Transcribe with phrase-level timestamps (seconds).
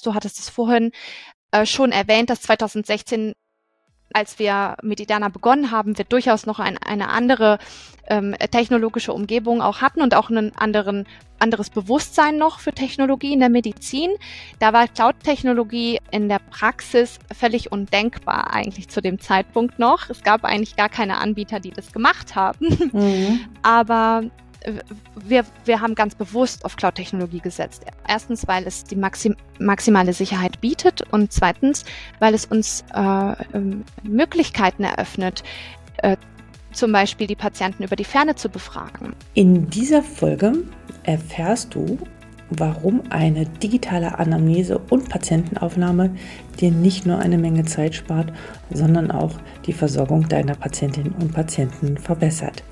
[0.00, 0.92] du hattest es vorhin
[1.50, 3.34] äh, schon erwähnt, dass 2016
[4.12, 7.58] als wir mit Idana begonnen haben, wir durchaus noch ein, eine andere
[8.08, 11.06] ähm, technologische Umgebung auch hatten und auch ein anderen,
[11.38, 14.10] anderes Bewusstsein noch für Technologie in der Medizin.
[14.58, 20.10] Da war Cloud-Technologie in der Praxis völlig undenkbar eigentlich zu dem Zeitpunkt noch.
[20.10, 22.90] Es gab eigentlich gar keine Anbieter, die das gemacht haben.
[22.92, 23.40] Mhm.
[23.62, 24.24] Aber
[25.26, 27.84] wir, wir haben ganz bewusst auf Cloud-Technologie gesetzt.
[28.06, 31.84] Erstens, weil es die maxim maximale Sicherheit bietet und zweitens,
[32.18, 35.42] weil es uns äh, ähm, Möglichkeiten eröffnet,
[35.98, 36.16] äh,
[36.72, 39.14] zum Beispiel die Patienten über die Ferne zu befragen.
[39.34, 40.52] In dieser Folge
[41.02, 41.98] erfährst du,
[42.50, 46.14] warum eine digitale Anamnese und Patientenaufnahme
[46.60, 48.32] dir nicht nur eine Menge Zeit spart,
[48.72, 49.34] sondern auch
[49.66, 52.64] die Versorgung deiner Patientinnen und Patienten verbessert.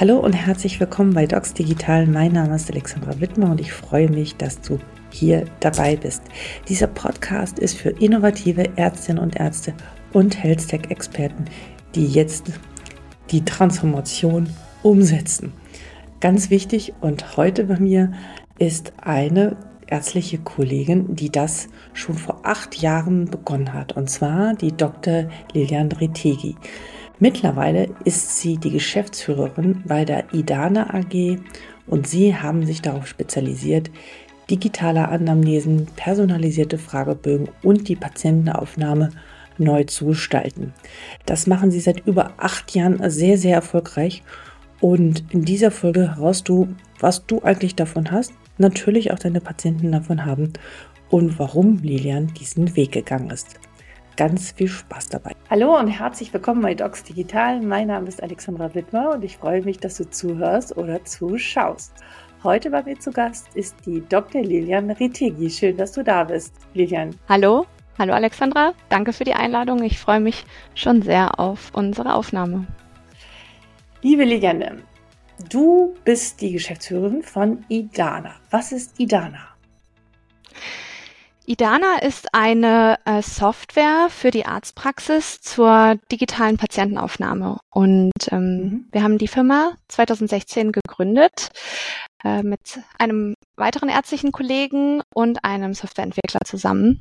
[0.00, 2.06] Hallo und herzlich willkommen bei Docs Digital.
[2.06, 4.78] Mein Name ist Alexandra Wittmer und ich freue mich, dass du
[5.10, 6.22] hier dabei bist.
[6.68, 9.74] Dieser Podcast ist für innovative Ärztinnen und Ärzte
[10.12, 11.46] und Health Tech Experten,
[11.96, 12.52] die jetzt
[13.32, 14.48] die Transformation
[14.84, 15.52] umsetzen.
[16.20, 18.12] Ganz wichtig und heute bei mir
[18.56, 19.56] ist eine
[19.88, 25.24] ärztliche Kollegin, die das schon vor acht Jahren begonnen hat, und zwar die Dr.
[25.54, 26.54] Lilian Retegi.
[27.20, 31.38] Mittlerweile ist sie die Geschäftsführerin bei der Idana AG
[31.88, 33.90] und sie haben sich darauf spezialisiert,
[34.48, 39.10] digitale Anamnesen, personalisierte Fragebögen und die Patientenaufnahme
[39.58, 40.72] neu zu gestalten.
[41.26, 44.22] Das machen sie seit über acht Jahren sehr, sehr erfolgreich.
[44.80, 46.68] Und in dieser Folge hörst du,
[47.00, 50.52] was du eigentlich davon hast, natürlich auch deine Patienten davon haben
[51.10, 53.58] und warum Lilian diesen Weg gegangen ist
[54.18, 55.32] ganz viel Spaß dabei.
[55.48, 57.60] Hallo und herzlich willkommen bei Docs Digital.
[57.60, 61.92] Mein Name ist Alexandra Wittmer und ich freue mich, dass du zuhörst oder zuschaust.
[62.42, 64.42] Heute bei mir zu Gast ist die Dr.
[64.42, 65.48] Lilian Ritegi.
[65.48, 67.14] Schön, dass du da bist, Lilian.
[67.28, 67.64] Hallo,
[67.96, 68.74] hallo Alexandra.
[68.88, 69.84] Danke für die Einladung.
[69.84, 72.66] Ich freue mich schon sehr auf unsere Aufnahme.
[74.02, 74.82] Liebe Lilian,
[75.48, 78.34] du bist die Geschäftsführerin von Idana.
[78.50, 79.54] Was ist Idana?
[81.48, 87.56] Idana ist eine äh, Software für die Arztpraxis zur digitalen Patientenaufnahme.
[87.70, 88.88] Und ähm, mhm.
[88.92, 91.48] wir haben die Firma 2016 gegründet
[92.22, 97.00] äh, mit einem weiteren ärztlichen Kollegen und einem Softwareentwickler zusammen.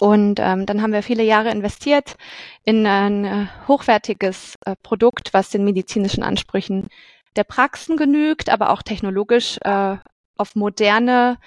[0.00, 2.16] Und ähm, dann haben wir viele Jahre investiert
[2.64, 6.88] in ein äh, hochwertiges äh, Produkt, was den medizinischen Ansprüchen
[7.36, 9.96] der Praxen genügt, aber auch technologisch äh,
[10.36, 11.38] auf moderne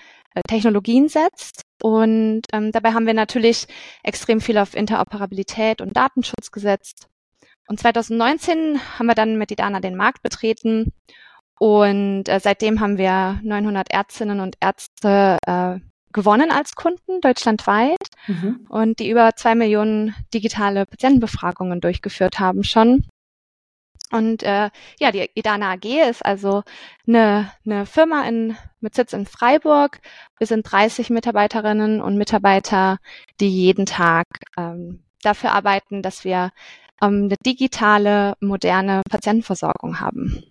[0.48, 1.64] Technologien setzt.
[1.82, 3.68] Und ähm, dabei haben wir natürlich
[4.04, 7.08] extrem viel auf Interoperabilität und Datenschutz gesetzt.
[7.68, 10.92] Und 2019 haben wir dann mit Idana den Markt betreten
[11.62, 15.80] und äh, seitdem haben wir 900 Ärztinnen und Ärzte äh,
[16.12, 18.66] gewonnen als Kunden deutschlandweit mhm.
[18.68, 23.06] und die über zwei Millionen digitale Patientenbefragungen durchgeführt haben schon.
[24.12, 26.64] Und äh, ja, die Idana AG ist also
[27.08, 30.00] eine, eine Firma in, mit Sitz in Freiburg.
[30.38, 32.98] Wir sind 30 Mitarbeiterinnen und Mitarbeiter,
[33.40, 34.26] die jeden Tag
[34.58, 36.52] ähm, dafür arbeiten, dass wir
[37.02, 40.44] ähm, eine digitale, moderne Patientenversorgung haben.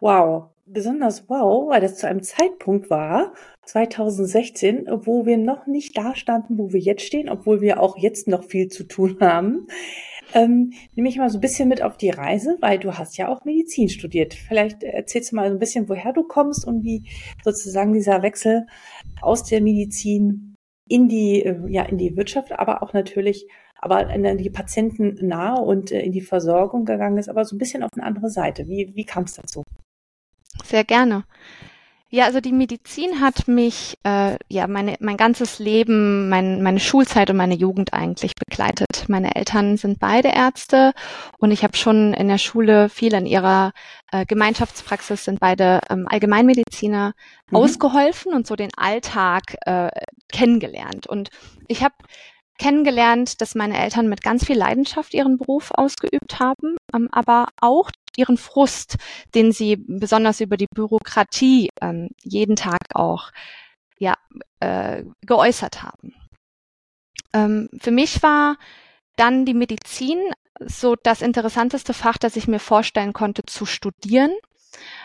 [0.00, 3.32] Wow, besonders wow, weil das zu einem Zeitpunkt war,
[3.66, 8.28] 2016, wo wir noch nicht da standen, wo wir jetzt stehen, obwohl wir auch jetzt
[8.28, 9.66] noch viel zu tun haben.
[10.34, 13.28] Ähm, nehme ich mal so ein bisschen mit auf die Reise, weil du hast ja
[13.28, 14.34] auch Medizin studiert.
[14.34, 17.08] Vielleicht erzählst du mal so ein bisschen, woher du kommst und wie
[17.42, 18.66] sozusagen dieser Wechsel
[19.20, 20.54] aus der Medizin
[20.88, 23.46] in die, äh, ja, in die Wirtschaft, aber auch natürlich,
[23.80, 27.58] aber in die Patienten nahe und äh, in die Versorgung gegangen ist, aber so ein
[27.58, 28.66] bisschen auf eine andere Seite.
[28.66, 29.62] Wie, wie kam es dazu?
[30.64, 31.24] Sehr gerne.
[32.12, 37.30] Ja, also die Medizin hat mich äh, ja meine, mein ganzes Leben, mein, meine Schulzeit
[37.30, 39.04] und meine Jugend eigentlich begleitet.
[39.06, 40.92] Meine Eltern sind beide Ärzte
[41.38, 43.70] und ich habe schon in der Schule viel in ihrer
[44.10, 47.12] äh, Gemeinschaftspraxis sind beide ähm, Allgemeinmediziner
[47.48, 47.56] mhm.
[47.56, 49.90] ausgeholfen und so den Alltag äh,
[50.32, 51.06] kennengelernt.
[51.06, 51.30] Und
[51.68, 51.94] ich habe
[52.58, 57.90] kennengelernt, dass meine Eltern mit ganz viel Leidenschaft ihren Beruf ausgeübt haben, ähm, aber auch
[58.16, 58.96] ihren Frust,
[59.34, 63.30] den sie besonders über die Bürokratie ähm, jeden Tag auch
[63.98, 64.14] ja,
[64.60, 66.14] äh, geäußert haben.
[67.32, 68.56] Ähm, für mich war
[69.16, 70.18] dann die Medizin
[70.60, 74.32] so das interessanteste Fach, das ich mir vorstellen konnte zu studieren.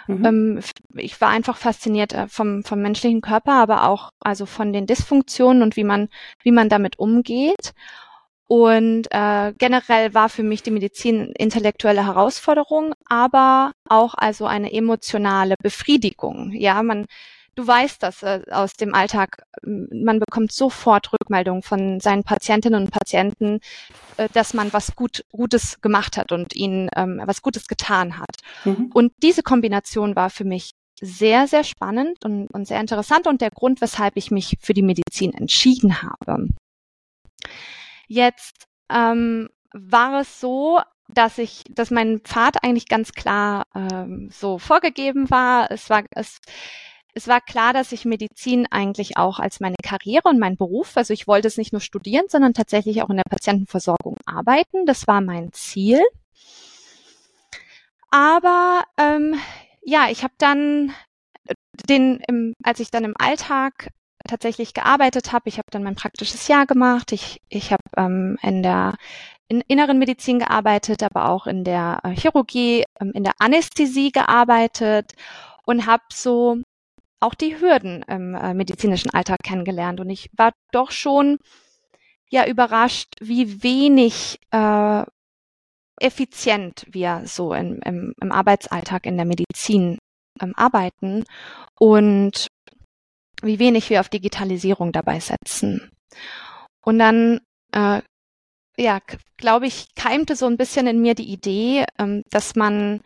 [0.08, 0.26] Mhm.
[0.26, 0.60] Ähm,
[0.96, 5.64] ich war einfach fasziniert äh, vom, vom menschlichen Körper, aber auch also von den Dysfunktionen
[5.64, 6.10] und wie man,
[6.44, 7.74] wie man damit umgeht.
[8.48, 15.56] Und äh, generell war für mich die Medizin intellektuelle Herausforderung, aber auch also eine emotionale
[15.62, 16.52] Befriedigung.
[16.52, 17.08] Ja, man
[17.56, 19.44] du weißt das äh, aus dem Alltag.
[19.64, 23.60] Man bekommt sofort Rückmeldungen von seinen Patientinnen und Patienten,
[24.18, 28.36] äh, dass man was gut, Gutes gemacht hat und ihnen ähm, was Gutes getan hat.
[28.66, 28.92] Mhm.
[28.94, 30.72] Und diese Kombination war für mich
[31.02, 34.82] sehr, sehr spannend und, und sehr interessant und der Grund, weshalb ich mich für die
[34.82, 36.48] Medizin entschieden habe.
[38.08, 44.58] Jetzt ähm, war es so, dass ich, dass mein Pfad eigentlich ganz klar ähm, so
[44.58, 45.70] vorgegeben war.
[45.72, 46.40] Es war es,
[47.14, 51.14] es war klar, dass ich Medizin eigentlich auch als meine Karriere und mein Beruf, also
[51.14, 54.86] ich wollte es nicht nur studieren, sondern tatsächlich auch in der Patientenversorgung arbeiten.
[54.86, 56.02] Das war mein Ziel.
[58.10, 59.40] Aber ähm,
[59.84, 60.94] ja, ich habe dann
[61.90, 63.90] den, im, als ich dann im Alltag
[64.28, 67.12] tatsächlich gearbeitet habe, ich habe dann mein praktisches Jahr gemacht.
[67.12, 68.96] Ich, ich habe ähm, in der
[69.48, 75.14] in inneren Medizin gearbeitet, aber auch in der äh, Chirurgie, ähm, in der Anästhesie gearbeitet
[75.66, 76.58] und habe so
[77.20, 80.00] auch die Hürden im äh, medizinischen Alltag kennengelernt.
[80.00, 81.38] Und ich war doch schon
[82.30, 85.04] ja überrascht, wie wenig äh,
[86.00, 89.98] effizient wir so in, im, im Arbeitsalltag in der Medizin
[90.42, 91.24] ähm, arbeiten
[91.80, 92.48] und
[93.42, 95.92] wie wenig wir auf Digitalisierung dabei setzen.
[96.82, 97.42] Und dann
[97.72, 98.02] äh,
[98.78, 99.00] ja,
[99.38, 103.02] glaube ich, keimte so ein bisschen in mir die Idee, ähm, dass man,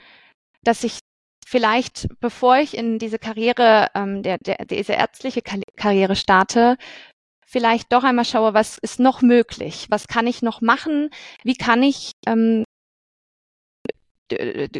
[0.63, 0.99] dass ich
[1.45, 6.77] vielleicht, bevor ich in diese Karriere, ähm, der, der, diese ärztliche Karriere starte,
[7.45, 9.87] vielleicht doch einmal schaue, was ist noch möglich?
[9.89, 11.09] Was kann ich noch machen?
[11.43, 12.63] Wie kann ich ähm,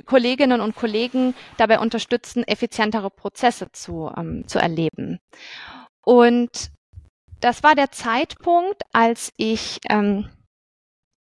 [0.06, 5.20] Kolleginnen und Kollegen dabei unterstützen, effizientere Prozesse zu, ähm, zu erleben?
[6.04, 6.72] Und
[7.40, 10.30] das war der Zeitpunkt, als ich ähm,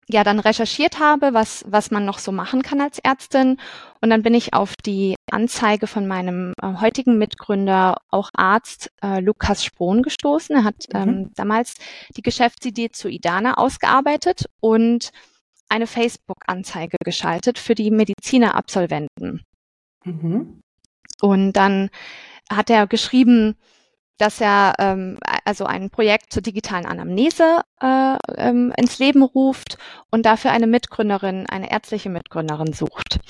[0.09, 3.59] ja dann recherchiert habe, was, was man noch so machen kann als Ärztin.
[4.01, 9.21] Und dann bin ich auf die Anzeige von meinem äh, heutigen Mitgründer, auch Arzt äh,
[9.21, 10.57] Lukas Spohn gestoßen.
[10.57, 11.01] Er hat mhm.
[11.01, 11.75] ähm, damals
[12.17, 15.11] die Geschäftsidee zu Idana ausgearbeitet und
[15.69, 19.43] eine Facebook-Anzeige geschaltet für die Medizinerabsolventen.
[20.05, 20.61] Mhm.
[21.21, 21.91] Und dann
[22.51, 23.57] hat er geschrieben,
[24.19, 29.79] dass er ähm, also ein Projekt zur digitalen Anamnese äh, ähm, ins Leben ruft
[30.11, 33.21] und dafür eine Mitgründerin, eine ärztliche Mitgründerin sucht.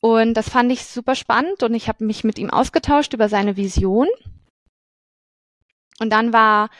[0.00, 3.56] Und das fand ich super spannend und ich habe mich mit ihm ausgetauscht über seine
[3.56, 4.08] Vision.
[6.00, 6.70] Und dann war,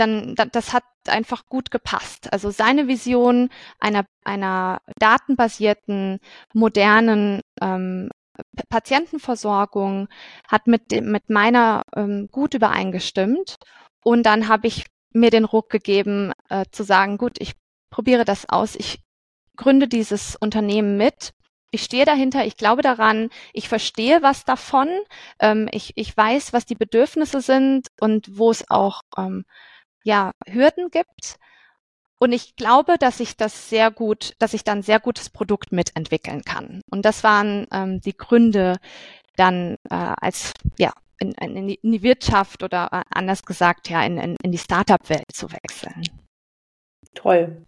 [0.00, 2.32] dann, das hat einfach gut gepasst.
[2.32, 6.18] Also seine Vision einer, einer datenbasierten,
[6.52, 8.10] modernen ähm,
[8.68, 10.08] Patientenversorgung
[10.48, 13.56] hat mit, mit meiner ähm, gut übereingestimmt.
[14.02, 17.54] Und dann habe ich mir den Ruck gegeben, äh, zu sagen, gut, ich
[17.90, 19.00] probiere das aus, ich
[19.56, 21.32] gründe dieses Unternehmen mit.
[21.72, 24.88] Ich stehe dahinter, ich glaube daran, ich verstehe was davon,
[25.38, 29.44] ähm, ich, ich weiß, was die Bedürfnisse sind und wo es auch ähm,
[30.04, 31.36] ja, Hürden gibt.
[32.18, 36.42] Und ich glaube, dass ich das sehr gut, dass ich dann sehr gutes Produkt mitentwickeln
[36.42, 36.82] kann.
[36.90, 38.76] Und das waren ähm, die Gründe,
[39.36, 44.04] dann äh, als ja in, in, die, in die Wirtschaft oder äh, anders gesagt ja
[44.04, 46.02] in, in, die Startup-Welt zu wechseln.
[47.14, 47.64] Toll.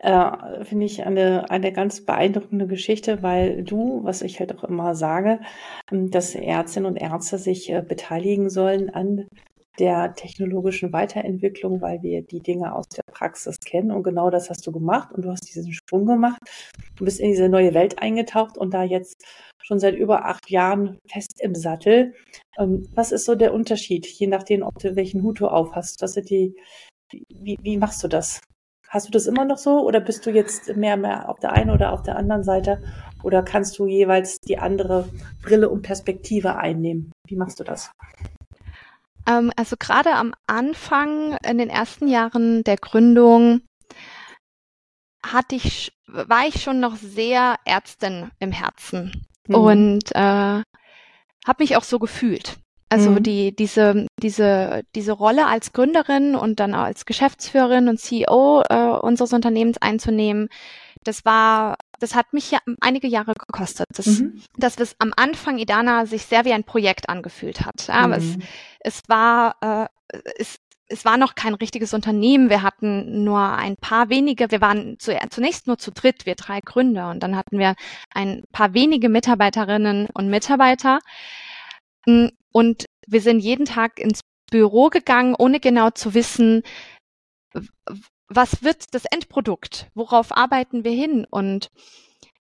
[0.00, 4.94] Äh, Finde ich eine, eine ganz beeindruckende Geschichte, weil du, was ich halt auch immer
[4.94, 5.40] sage,
[5.90, 9.26] ähm, dass Ärztinnen und Ärzte sich äh, beteiligen sollen an
[9.78, 13.90] der technologischen Weiterentwicklung, weil wir die Dinge aus der Praxis kennen.
[13.90, 16.40] Und genau das hast du gemacht und du hast diesen Sprung gemacht.
[16.96, 19.24] Du bist in diese neue Welt eingetaucht und da jetzt
[19.62, 22.14] schon seit über acht Jahren fest im Sattel.
[22.58, 26.00] Ähm, was ist so der Unterschied, je nachdem, ob du welchen Hut du auf hast?
[26.02, 26.54] Was sind die,
[27.12, 28.40] wie, wie machst du das?
[28.88, 31.70] Hast du das immer noch so oder bist du jetzt mehr, mehr auf der einen
[31.70, 32.82] oder auf der anderen Seite?
[33.24, 35.08] Oder kannst du jeweils die andere
[35.42, 37.10] Brille und Perspektive einnehmen?
[37.26, 37.90] Wie machst du das?
[39.26, 43.62] Ähm, also gerade am Anfang, in den ersten Jahren der Gründung,
[45.24, 49.54] hatte ich, war ich schon noch sehr Ärztin im Herzen mhm.
[49.54, 50.62] und äh,
[51.46, 52.58] habe mich auch so gefühlt.
[52.88, 53.22] Also mhm.
[53.22, 59.32] die, diese, diese, diese Rolle als Gründerin und dann als Geschäftsführerin und CEO äh, unseres
[59.32, 60.48] Unternehmens einzunehmen,
[61.02, 63.86] das war, das hat mich ja einige Jahre gekostet.
[63.94, 64.42] Das, mhm.
[64.56, 67.88] Dass es am Anfang Idana sich sehr wie ein Projekt angefühlt hat.
[67.88, 68.12] Ja, mhm.
[68.12, 68.38] es,
[68.80, 72.50] es war, äh, es, es war noch kein richtiges Unternehmen.
[72.50, 76.60] Wir hatten nur ein paar wenige, wir waren zu, zunächst nur zu dritt, wir drei
[76.60, 77.10] Gründer.
[77.10, 77.74] Und dann hatten wir
[78.10, 81.00] ein paar wenige Mitarbeiterinnen und Mitarbeiter.
[82.06, 86.62] Mm, und wir sind jeden Tag ins Büro gegangen, ohne genau zu wissen,
[88.28, 89.88] was wird das Endprodukt?
[89.94, 91.26] Worauf arbeiten wir hin?
[91.30, 91.68] Und,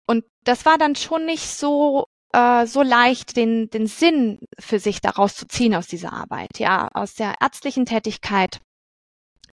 [0.06, 5.00] und das war dann schon nicht so äh, so leicht, den, den Sinn für sich
[5.00, 8.60] daraus zu ziehen aus dieser Arbeit, ja, aus der ärztlichen Tätigkeit.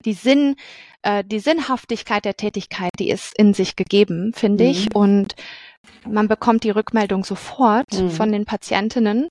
[0.03, 0.55] Die Sinn,
[1.01, 4.69] äh, die Sinnhaftigkeit der Tätigkeit, die ist in sich gegeben, finde mhm.
[4.69, 4.95] ich.
[4.95, 5.35] Und
[6.05, 8.09] man bekommt die Rückmeldung sofort mhm.
[8.09, 9.29] von den Patientinnen.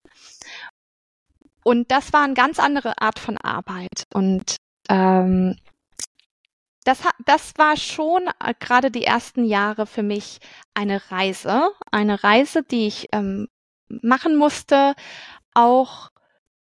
[1.64, 4.04] Und das war eine ganz andere Art von Arbeit.
[4.12, 4.56] Und
[4.88, 5.56] ähm,
[6.84, 10.38] das, das war schon äh, gerade die ersten Jahre für mich
[10.74, 11.70] eine Reise.
[11.90, 13.48] Eine Reise, die ich ähm,
[13.88, 14.94] machen musste,
[15.54, 16.10] auch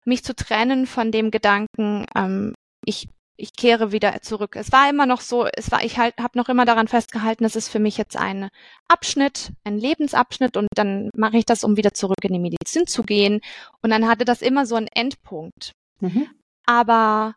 [0.06, 2.54] mich zu trennen von dem Gedanken, ähm,
[2.86, 4.56] ich ich kehre wieder zurück.
[4.56, 7.56] Es war immer noch so, es war, ich halt, habe noch immer daran festgehalten, es
[7.56, 8.50] ist für mich jetzt ein
[8.88, 13.04] Abschnitt, ein Lebensabschnitt und dann mache ich das, um wieder zurück in die Medizin zu
[13.04, 13.42] gehen.
[13.82, 15.74] Und dann hatte das immer so einen Endpunkt.
[16.00, 16.28] Mhm.
[16.66, 17.36] Aber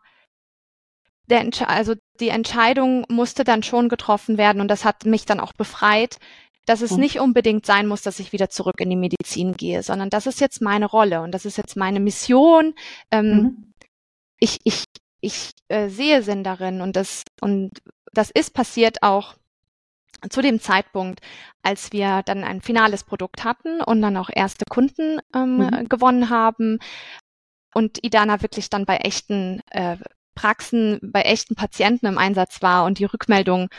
[1.27, 5.53] der, also die Entscheidung musste dann schon getroffen werden und das hat mich dann auch
[5.53, 6.17] befreit,
[6.65, 10.09] dass es nicht unbedingt sein muss, dass ich wieder zurück in die Medizin gehe, sondern
[10.09, 12.75] das ist jetzt meine Rolle und das ist jetzt meine Mission.
[13.11, 13.73] Ähm, mhm.
[14.39, 14.85] Ich, ich
[15.21, 17.71] ich äh, sehe Sinn darin und das und
[18.11, 19.35] das ist passiert auch
[20.29, 21.21] zu dem Zeitpunkt,
[21.63, 25.89] als wir dann ein finales Produkt hatten und dann auch erste Kunden ähm, mhm.
[25.89, 26.79] gewonnen haben
[27.73, 29.97] und Idana wirklich dann bei echten äh,
[30.35, 33.69] Praxen, bei echten Patienten im Einsatz war und die Rückmeldungen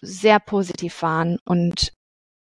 [0.00, 1.92] sehr positiv waren und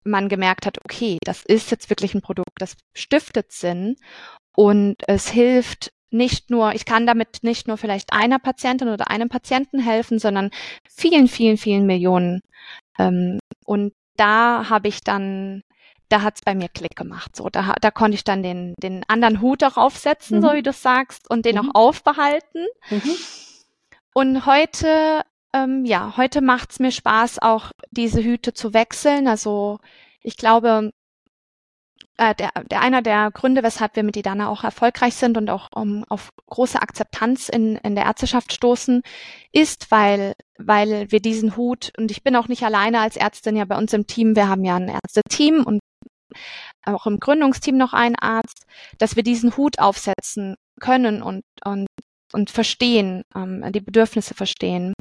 [0.04, 3.96] man gemerkt hat, okay, das ist jetzt wirklich ein Produkt, das stiftet Sinn
[4.54, 9.28] und es hilft nicht nur, ich kann damit nicht nur vielleicht einer Patientin oder einem
[9.28, 10.50] Patienten helfen, sondern
[10.88, 12.40] vielen, vielen, vielen Millionen.
[12.98, 15.62] Ähm, und da habe ich dann,
[16.08, 17.34] da hat es bei mir Klick gemacht.
[17.36, 20.42] So, da, da konnte ich dann den, den anderen Hut auch aufsetzen, mhm.
[20.42, 21.70] so wie du sagst, und den mhm.
[21.70, 22.66] auch aufbehalten.
[22.90, 23.16] Mhm.
[24.14, 25.22] Und heute,
[25.52, 29.28] ähm, ja, heute macht es mir Spaß, auch diese Hüte zu wechseln.
[29.28, 29.78] Also
[30.22, 30.90] ich glaube,
[32.18, 35.68] äh, der, der einer der Gründe, weshalb wir mit Idana auch erfolgreich sind und auch
[35.74, 39.02] um, auf große Akzeptanz in, in der Ärzteschaft stoßen,
[39.52, 43.64] ist, weil, weil wir diesen Hut, und ich bin auch nicht alleine als Ärztin ja
[43.64, 45.80] bei uns im Team, wir haben ja ein Ärzteteam und
[46.84, 48.66] auch im Gründungsteam noch einen Arzt,
[48.98, 51.86] dass wir diesen Hut aufsetzen können und, und,
[52.32, 54.92] und verstehen, ähm, die Bedürfnisse verstehen.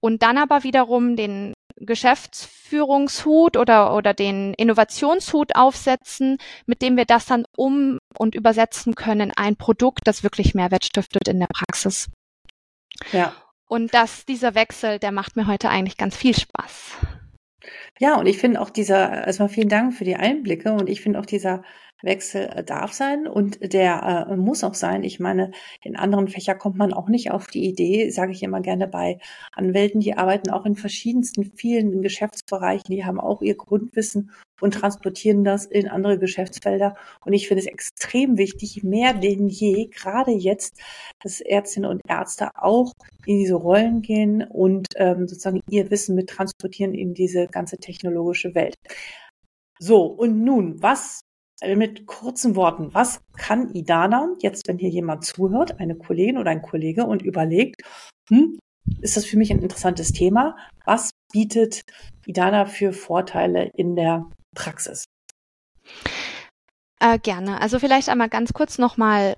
[0.00, 7.26] Und dann aber wiederum den, Geschäftsführungshut oder, oder den Innovationshut aufsetzen, mit dem wir das
[7.26, 12.08] dann um und übersetzen können in ein Produkt, das wirklich Mehrwert stiftet in der Praxis.
[13.12, 13.34] Ja.
[13.66, 16.92] Und das, dieser Wechsel, der macht mir heute eigentlich ganz viel Spaß.
[18.00, 21.18] Ja, und ich finde auch dieser, erstmal vielen Dank für die Einblicke und ich finde
[21.20, 21.62] auch dieser
[22.02, 25.04] Wechsel äh, darf sein und der äh, muss auch sein.
[25.04, 25.50] Ich meine,
[25.82, 29.18] in anderen Fächern kommt man auch nicht auf die Idee, sage ich immer gerne bei
[29.52, 35.44] Anwälten, die arbeiten auch in verschiedensten vielen Geschäftsbereichen, die haben auch ihr Grundwissen und transportieren
[35.44, 36.94] das in andere Geschäftsfelder.
[37.24, 40.80] Und ich finde es extrem wichtig, mehr denn je, gerade jetzt,
[41.22, 42.92] dass Ärztinnen und Ärzte auch
[43.26, 48.54] in diese Rollen gehen und ähm, sozusagen ihr Wissen mit transportieren in diese ganze technologische
[48.54, 48.76] Welt.
[49.78, 51.23] So, und nun, was
[51.62, 56.62] mit kurzen Worten, was kann Idana, jetzt wenn hier jemand zuhört, eine Kollegin oder ein
[56.62, 57.82] Kollege und überlegt,
[58.28, 58.58] hm,
[59.00, 60.56] ist das für mich ein interessantes Thema?
[60.84, 61.82] Was bietet
[62.26, 65.04] Idana für Vorteile in der Praxis?
[67.00, 67.60] Äh, gerne.
[67.60, 69.36] Also vielleicht einmal ganz kurz nochmal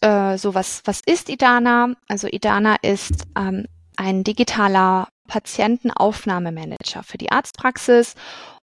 [0.00, 1.94] äh, so was, was ist Idana?
[2.08, 8.14] Also Idana ist ähm, ein digitaler Patientenaufnahmemanager für die Arztpraxis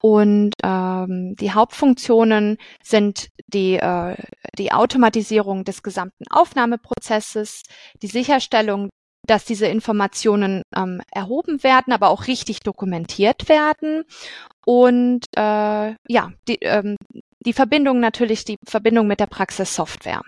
[0.04, 4.16] und ähm, die Hauptfunktionen sind die, äh,
[4.58, 7.62] die Automatisierung des gesamten Aufnahmeprozesses,
[8.02, 8.90] die Sicherstellung,
[9.26, 14.04] dass diese Informationen ähm, erhoben werden, aber auch richtig dokumentiert werden.
[14.66, 16.96] Und äh, ja, die, ähm,
[17.40, 20.20] die Verbindung natürlich, die Verbindung mit der Praxissoftware.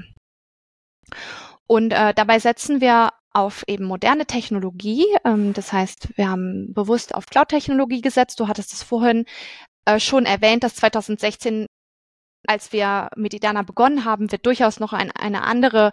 [1.66, 5.04] Und äh, dabei setzen wir auf eben moderne Technologie.
[5.24, 8.40] Ähm, das heißt, wir haben bewusst auf Cloud-Technologie gesetzt.
[8.40, 9.26] Du hattest es vorhin
[9.84, 11.66] äh, schon erwähnt, dass 2016
[12.48, 15.90] als wir mit Idana begonnen haben, wir durchaus noch ein, eine andere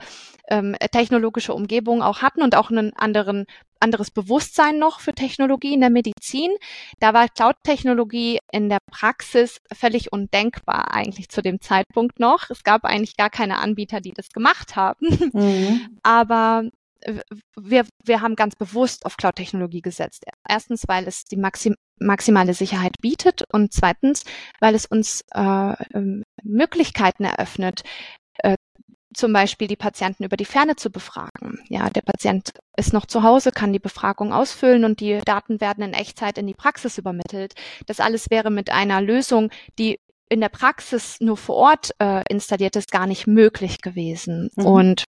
[0.49, 3.45] ähm, technologische Umgebung auch hatten und auch ein anderen,
[3.79, 6.51] anderes Bewusstsein noch für Technologie in der Medizin.
[6.99, 12.51] Da war Cloud-Technologie in der Praxis völlig undenkbar eigentlich zu dem Zeitpunkt noch.
[12.51, 15.07] Es gab eigentlich gar keine Anbieter, die das gemacht haben.
[15.33, 15.97] Mhm.
[16.03, 16.69] Aber
[17.55, 20.25] wir, wir haben ganz bewusst auf Cloud-Technologie gesetzt.
[20.47, 24.23] Erstens, weil es die maxim maximale Sicherheit bietet und zweitens,
[24.59, 27.83] weil es uns äh, ähm, Möglichkeiten eröffnet,
[28.39, 28.57] äh,
[29.13, 31.63] zum Beispiel die Patienten über die Ferne zu befragen.
[31.69, 35.83] Ja, der Patient ist noch zu Hause, kann die Befragung ausfüllen und die Daten werden
[35.83, 37.53] in Echtzeit in die Praxis übermittelt.
[37.85, 42.75] Das alles wäre mit einer Lösung, die in der Praxis nur vor Ort äh, installiert
[42.75, 44.49] ist, gar nicht möglich gewesen.
[44.55, 44.65] Mhm.
[44.65, 45.03] Und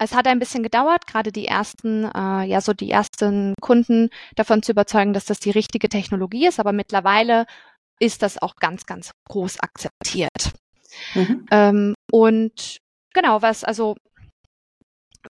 [0.00, 4.62] es hat ein bisschen gedauert, gerade die ersten, äh, ja, so die ersten Kunden davon
[4.62, 7.44] zu überzeugen, dass das die richtige Technologie ist, aber mittlerweile
[7.98, 10.52] ist das auch ganz, ganz groß akzeptiert.
[11.14, 11.46] Mhm.
[11.50, 12.78] Ähm, und
[13.12, 13.96] genau, was also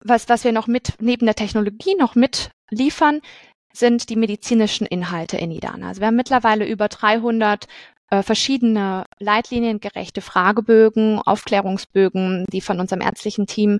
[0.01, 3.21] was, was wir noch mit neben der Technologie noch mitliefern,
[3.73, 5.87] sind die medizinischen Inhalte in IDANA.
[5.87, 7.67] Also wir haben mittlerweile über 300
[8.11, 13.79] äh, verschiedene leitliniengerechte Fragebögen, Aufklärungsbögen, die von unserem ärztlichen Team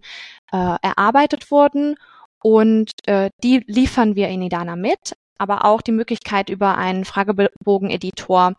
[0.51, 1.96] äh, erarbeitet wurden.
[2.41, 8.53] Und äh, die liefern wir in IDANA mit, aber auch die Möglichkeit über einen Fragebogen-Editor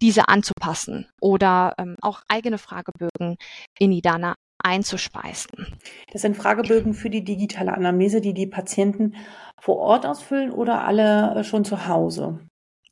[0.00, 3.36] diese anzupassen oder ähm, auch eigene Fragebögen
[3.78, 5.78] in IDANA einzuspeisen.
[6.12, 9.14] Das sind Fragebögen für die digitale Anamnese, die die Patienten
[9.60, 12.40] vor Ort ausfüllen oder alle äh, schon zu Hause?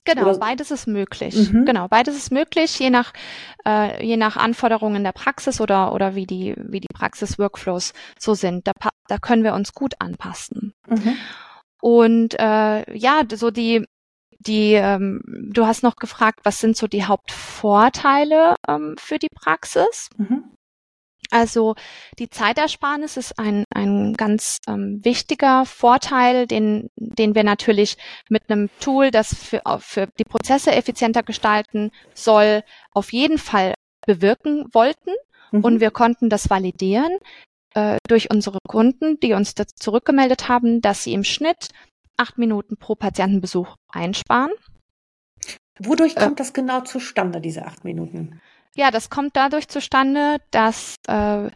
[0.05, 0.39] Genau, Oder?
[0.39, 1.51] beides ist möglich.
[1.51, 1.65] Mhm.
[1.65, 3.13] Genau, beides ist möglich, je nach,
[3.67, 8.67] äh, je nach Anforderungen der Praxis oder, oder wie die, wie die Praxis-Workflows so sind.
[8.67, 8.73] Da,
[9.09, 10.75] da können wir uns gut anpassen.
[10.89, 11.17] Mhm.
[11.81, 13.87] Und äh, ja, so die,
[14.39, 20.11] die, ähm, du hast noch gefragt, was sind so die Hauptvorteile ähm, für die Praxis?
[20.17, 20.44] Mhm.
[21.35, 21.75] Also
[22.21, 27.97] die Zeitersparnis ist ein, ein ganz ähm, wichtiger Vorteil, den, den wir natürlich
[28.29, 32.63] mit einem Tool, das für, für die Prozesse effizienter gestalten soll,
[32.93, 33.75] auf jeden Fall
[34.07, 35.11] bewirken wollten.
[35.51, 35.65] Mhm.
[35.65, 37.19] Und wir konnten das validieren
[37.75, 41.71] äh, durch unsere Kunden, die uns das zurückgemeldet haben, dass sie im Schnitt
[42.17, 44.53] acht Minuten pro Patientenbesuch einsparen.
[45.81, 48.41] Wodurch kommt äh, das genau zustande, diese acht Minuten?
[48.77, 51.51] Ja, das kommt dadurch zustande, dass äh,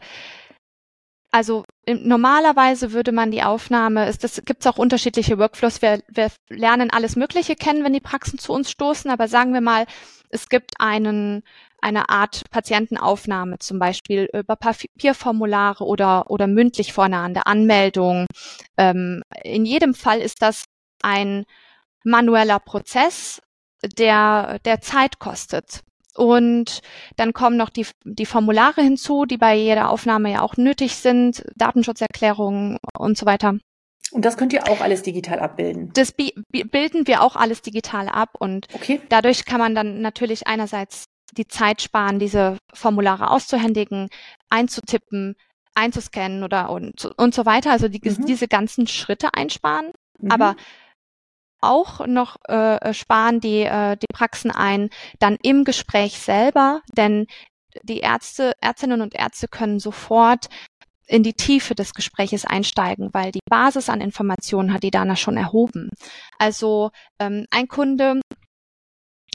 [1.31, 5.81] also normalerweise würde man die Aufnahme, es das gibt es auch unterschiedliche Workflows.
[5.81, 9.61] Wir, wir lernen alles Mögliche kennen, wenn die Praxen zu uns stoßen, aber sagen wir
[9.61, 9.85] mal,
[10.29, 11.43] es gibt einen
[11.81, 18.25] eine Art Patientenaufnahme, zum Beispiel über Papierformulare oder, oder mündlich vorne an der Anmeldung.
[18.77, 20.65] Ähm, in jedem Fall ist das
[21.01, 21.45] ein
[22.03, 23.41] manueller Prozess,
[23.97, 25.83] der, der Zeit kostet.
[26.15, 26.81] Und
[27.15, 31.43] dann kommen noch die, die Formulare hinzu, die bei jeder Aufnahme ja auch nötig sind,
[31.55, 33.57] Datenschutzerklärungen und so weiter.
[34.11, 35.91] Und das könnt ihr auch alles digital abbilden?
[35.93, 39.01] Das bilden wir auch alles digital ab und okay.
[39.09, 41.05] dadurch kann man dann natürlich einerseits
[41.37, 44.09] die Zeit sparen, diese Formulare auszuhändigen,
[44.49, 45.35] einzutippen,
[45.75, 48.25] einzuscannen oder und, und so weiter, also die, mhm.
[48.25, 49.91] diese ganzen Schritte einsparen.
[50.19, 50.31] Mhm.
[50.31, 50.55] Aber
[51.61, 57.27] auch noch äh, sparen die, äh, die Praxen ein, dann im Gespräch selber, denn
[57.83, 60.47] die Ärzte, Ärztinnen und Ärzte können sofort
[61.07, 65.37] in die Tiefe des Gespräches einsteigen, weil die Basis an Informationen hat die Dana schon
[65.37, 65.89] erhoben.
[66.37, 68.21] Also ähm, ein Kunde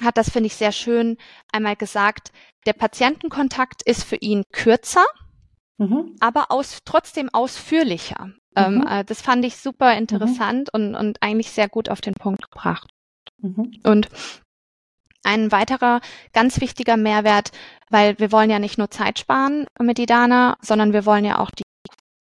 [0.02, 1.16] hat das, finde ich, sehr schön
[1.52, 2.32] einmal gesagt,
[2.66, 5.04] der Patientenkontakt ist für ihn kürzer,
[5.78, 6.16] mhm.
[6.20, 8.30] aber aus, trotzdem ausführlicher.
[8.56, 8.86] Ähm, mhm.
[8.86, 9.98] äh, das fand ich super mhm.
[9.98, 10.80] interessant mhm.
[10.80, 12.88] und, und eigentlich sehr gut auf den Punkt gebracht.
[13.38, 13.72] Mhm.
[13.84, 14.08] Und
[15.24, 16.00] ein weiterer
[16.32, 17.50] ganz wichtiger Mehrwert,
[17.90, 21.50] weil wir wollen ja nicht nur Zeit sparen mit Idana, sondern wir wollen ja auch
[21.50, 21.62] die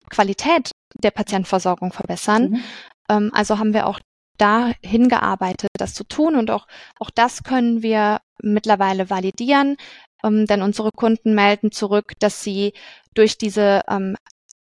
[0.08, 2.50] Qualität der Patientenversorgung verbessern.
[2.50, 2.64] Mhm.
[3.10, 4.00] Ähm, also haben wir auch
[4.38, 6.66] da hingearbeitet, das zu tun und auch,
[6.98, 9.76] auch das können wir mittlerweile validieren,
[10.24, 12.72] ähm, denn unsere Kunden melden zurück, dass sie
[13.14, 14.16] durch diese ähm,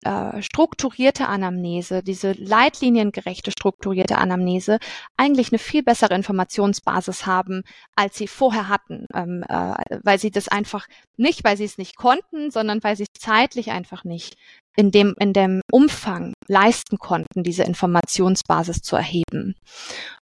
[0.03, 4.79] äh, strukturierte Anamnese, diese leitliniengerechte strukturierte Anamnese
[5.17, 7.63] eigentlich eine viel bessere Informationsbasis haben,
[7.95, 10.87] als sie vorher hatten, ähm, äh, weil sie das einfach
[11.17, 14.35] nicht, weil sie es nicht konnten, sondern weil sie zeitlich einfach nicht
[14.75, 19.55] in dem, in dem Umfang leisten konnten, diese Informationsbasis zu erheben.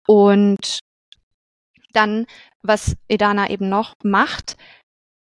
[0.07, 0.81] Und
[1.93, 2.27] dann,
[2.63, 4.57] was Edana eben noch macht,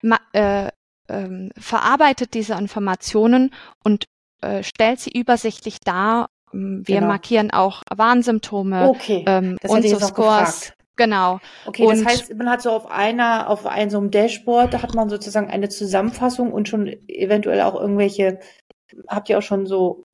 [0.03, 0.71] ma, äh,
[1.09, 4.07] ähm, verarbeitet diese Informationen und
[4.43, 6.29] äh, stellt sie übersichtlich dar.
[6.53, 7.09] Ähm, wir genau.
[7.09, 9.25] markieren auch Warnsymptome okay.
[9.27, 10.73] ähm, und so Scores.
[10.97, 11.41] Genau.
[11.65, 14.83] Okay, und das heißt, man hat so auf einer, auf einem so einem Dashboard, da
[14.83, 18.41] hat man sozusagen eine Zusammenfassung und schon eventuell auch irgendwelche,
[19.09, 20.05] habt ihr auch schon so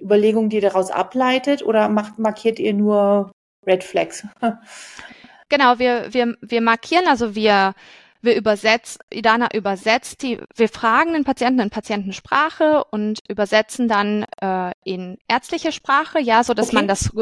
[0.00, 3.32] Überlegungen, die ihr daraus ableitet oder macht, markiert ihr nur
[3.66, 4.26] Red Flags?
[5.50, 7.74] genau, wir, wir, wir markieren, also wir
[8.20, 14.72] wir übersetzen, Idana übersetzt die, wir fragen den Patienten in Patientensprache und übersetzen dann äh,
[14.84, 16.76] in ärztliche Sprache, ja, so dass okay.
[16.76, 17.12] man das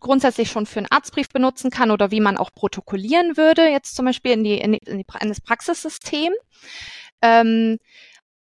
[0.00, 4.06] grundsätzlich schon für einen Arztbrief benutzen kann oder wie man auch protokollieren würde, jetzt zum
[4.06, 6.32] Beispiel in die, in, die, in, die, in das Praxissystem.
[7.22, 7.78] Ähm,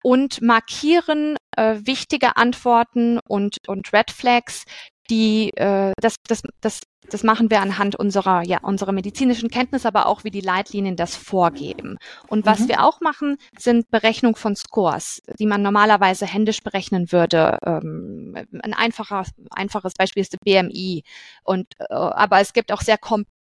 [0.04, 4.66] und markieren äh, wichtige Antworten und, und Red Flags,
[5.10, 10.08] die äh, das, das, das, das machen wir anhand unserer, ja, unserer medizinischen Kenntnis, aber
[10.08, 11.98] auch wie die Leitlinien das vorgeben.
[12.28, 12.70] Und was mhm.
[12.70, 17.58] wir auch machen, sind Berechnung von Scores, die man normalerweise händisch berechnen würde.
[17.66, 21.04] Ähm, ein einfacher, einfaches Beispiel ist der BMI.
[21.44, 22.98] Und äh, aber es gibt auch sehr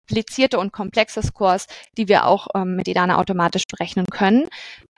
[0.07, 1.67] komplizierte und komplexe Scores,
[1.97, 4.49] die wir auch ähm, mit Idana automatisch berechnen können.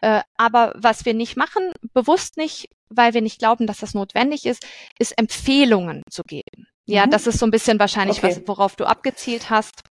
[0.00, 4.46] Äh, aber was wir nicht machen, bewusst nicht, weil wir nicht glauben, dass das notwendig
[4.46, 4.66] ist,
[4.98, 6.66] ist Empfehlungen zu geben.
[6.84, 7.10] Ja, mhm.
[7.10, 8.36] das ist so ein bisschen wahrscheinlich, okay.
[8.36, 9.82] was, worauf du abgezielt hast.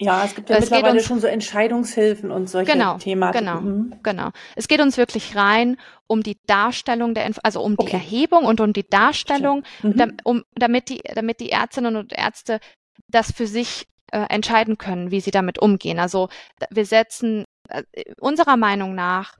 [0.00, 3.32] Ja, es gibt ja es mittlerweile uns, schon so Entscheidungshilfen und solche genau, Themen.
[3.32, 3.94] Genau, mhm.
[4.02, 4.30] genau.
[4.54, 7.86] Es geht uns wirklich rein um die Darstellung der, Inf also um okay.
[7.86, 9.96] die Erhebung und um die Darstellung, mhm.
[9.96, 12.60] da, um, damit die, damit die Ärztinnen und Ärzte
[13.08, 15.98] das für sich äh, entscheiden können, wie sie damit umgehen.
[15.98, 16.28] Also
[16.70, 17.82] wir setzen äh,
[18.20, 19.36] unserer Meinung nach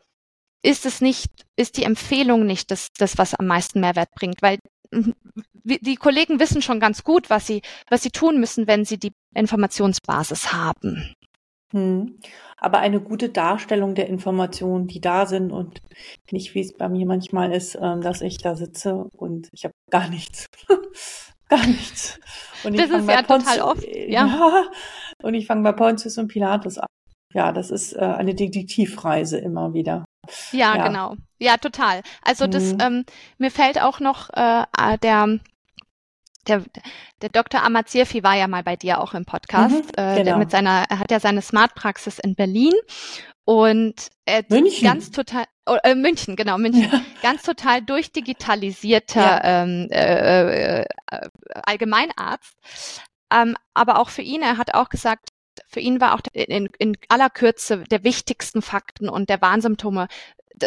[0.63, 4.59] ist es nicht, ist die Empfehlung nicht das, das, was am meisten Mehrwert bringt, weil
[5.65, 9.13] die Kollegen wissen schon ganz gut, was sie, was sie tun müssen, wenn sie die
[9.35, 11.15] Informationsbasis haben.
[11.73, 12.19] Hm.
[12.57, 15.83] Aber eine gute Darstellung der Informationen, die da sind und
[16.31, 19.75] nicht, wie es bei mir manchmal ist, ähm, dass ich da sitze und ich habe
[19.91, 20.47] gar nichts.
[21.49, 22.19] gar nichts.
[22.65, 23.85] Und das ist ja Pontius, total oft.
[23.85, 24.27] Ja.
[24.27, 24.65] ja.
[25.23, 26.87] Und ich fange bei Pontius und Pilatus an.
[27.35, 30.05] Ja, das ist äh, eine Detektivreise immer wieder.
[30.53, 31.17] Ja, ja, genau.
[31.39, 32.03] Ja, total.
[32.23, 32.51] Also mhm.
[32.51, 33.05] das, ähm,
[33.39, 35.39] mir fällt auch noch äh, äh, der
[36.47, 36.65] der,
[37.21, 37.63] der Dr.
[37.63, 39.75] Amazirfi war ja mal bei dir auch im Podcast.
[39.75, 40.39] Mhm, äh, genau.
[40.39, 42.73] mit seiner, er hat ja seine Smart Praxis in Berlin
[43.49, 44.87] und er München.
[44.87, 47.01] ganz total oh, äh, München, genau, München, ja.
[47.23, 49.63] ganz total durchdigitalisierter ja.
[49.63, 50.85] ähm, äh, äh,
[51.55, 52.55] Allgemeinarzt.
[53.33, 55.31] Ähm, aber auch für ihn, er hat auch gesagt,
[55.67, 60.09] für ihn war auch in, in aller Kürze der wichtigsten Fakten und der Warnsymptome,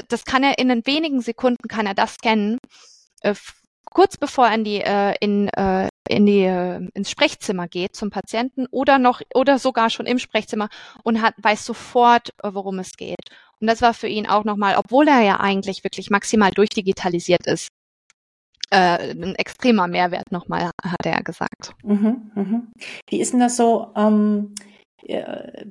[0.07, 2.57] das kann er in den wenigen Sekunden kann er das scannen,
[3.21, 3.35] äh,
[3.85, 6.45] kurz bevor er in die, äh, in, äh, in die,
[6.93, 10.69] ins Sprechzimmer geht zum Patienten oder noch oder sogar schon im Sprechzimmer
[11.03, 13.29] und hat weiß sofort, äh, worum es geht.
[13.59, 17.69] Und das war für ihn auch nochmal, obwohl er ja eigentlich wirklich maximal durchdigitalisiert ist,
[18.71, 21.73] äh, ein extremer Mehrwert nochmal, hat er gesagt.
[21.83, 22.71] Mhm, mhm.
[23.07, 23.91] Wie ist denn das so?
[23.95, 24.55] Ähm,
[25.03, 25.65] äh,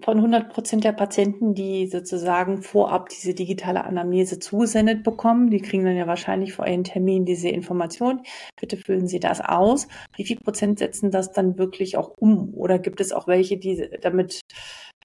[0.00, 5.84] von 100 Prozent der Patienten, die sozusagen vorab diese digitale Anamnese zugesendet bekommen, die kriegen
[5.84, 8.22] dann ja wahrscheinlich vor ihren Termin diese Information.
[8.60, 9.88] Bitte füllen Sie das aus.
[10.16, 12.54] Wie viel Prozent setzen das dann wirklich auch um?
[12.54, 14.40] Oder gibt es auch welche, die damit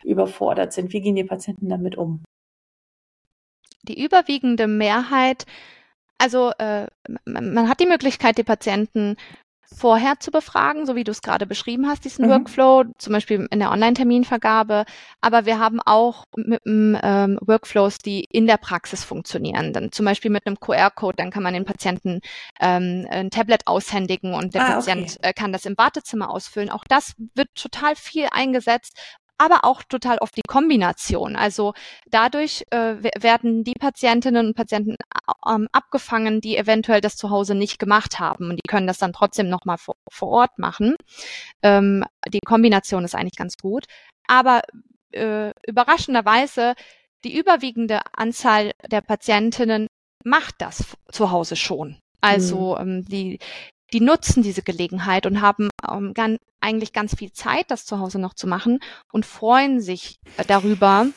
[0.03, 0.93] überfordert sind?
[0.93, 2.23] Wie gehen die Patienten damit um?
[3.83, 5.45] Die überwiegende Mehrheit
[6.17, 6.87] also äh,
[7.25, 9.17] man hat die Möglichkeit, die Patienten
[9.75, 12.31] vorher zu befragen, so wie du es gerade beschrieben hast, diesen mhm.
[12.31, 14.85] Workflow, zum Beispiel in der Online-Terminvergabe.
[15.21, 19.73] Aber wir haben auch mit, ähm, Workflows, die in der Praxis funktionieren.
[19.73, 22.21] Dann zum Beispiel mit einem QR-Code, dann kann man den Patienten
[22.59, 25.29] ähm, ein Tablet aushändigen und der ah, Patient okay.
[25.29, 26.69] äh, kann das im Wartezimmer ausfüllen.
[26.69, 28.97] Auch das wird total viel eingesetzt,
[29.37, 31.35] aber auch total oft die Kombination.
[31.35, 31.73] Also
[32.09, 34.95] dadurch äh, werden die Patientinnen und Patienten
[35.47, 39.13] ähm, abgefangen, die eventuell das zu Hause nicht gemacht haben und die können das dann
[39.13, 40.95] trotzdem nochmal vor, vor Ort machen.
[41.61, 43.85] Ähm, die Kombination ist eigentlich ganz gut.
[44.27, 44.61] Aber
[45.11, 46.73] äh, überraschenderweise
[47.23, 49.87] die überwiegende Anzahl der Patientinnen
[50.23, 51.99] macht das zu Hause schon.
[52.21, 52.81] Also mhm.
[52.81, 53.39] ähm, die,
[53.93, 58.19] die nutzen diese Gelegenheit und haben ähm, ganz, eigentlich ganz viel Zeit, das zu Hause
[58.19, 58.79] noch zu machen
[59.11, 61.07] und freuen sich äh, darüber,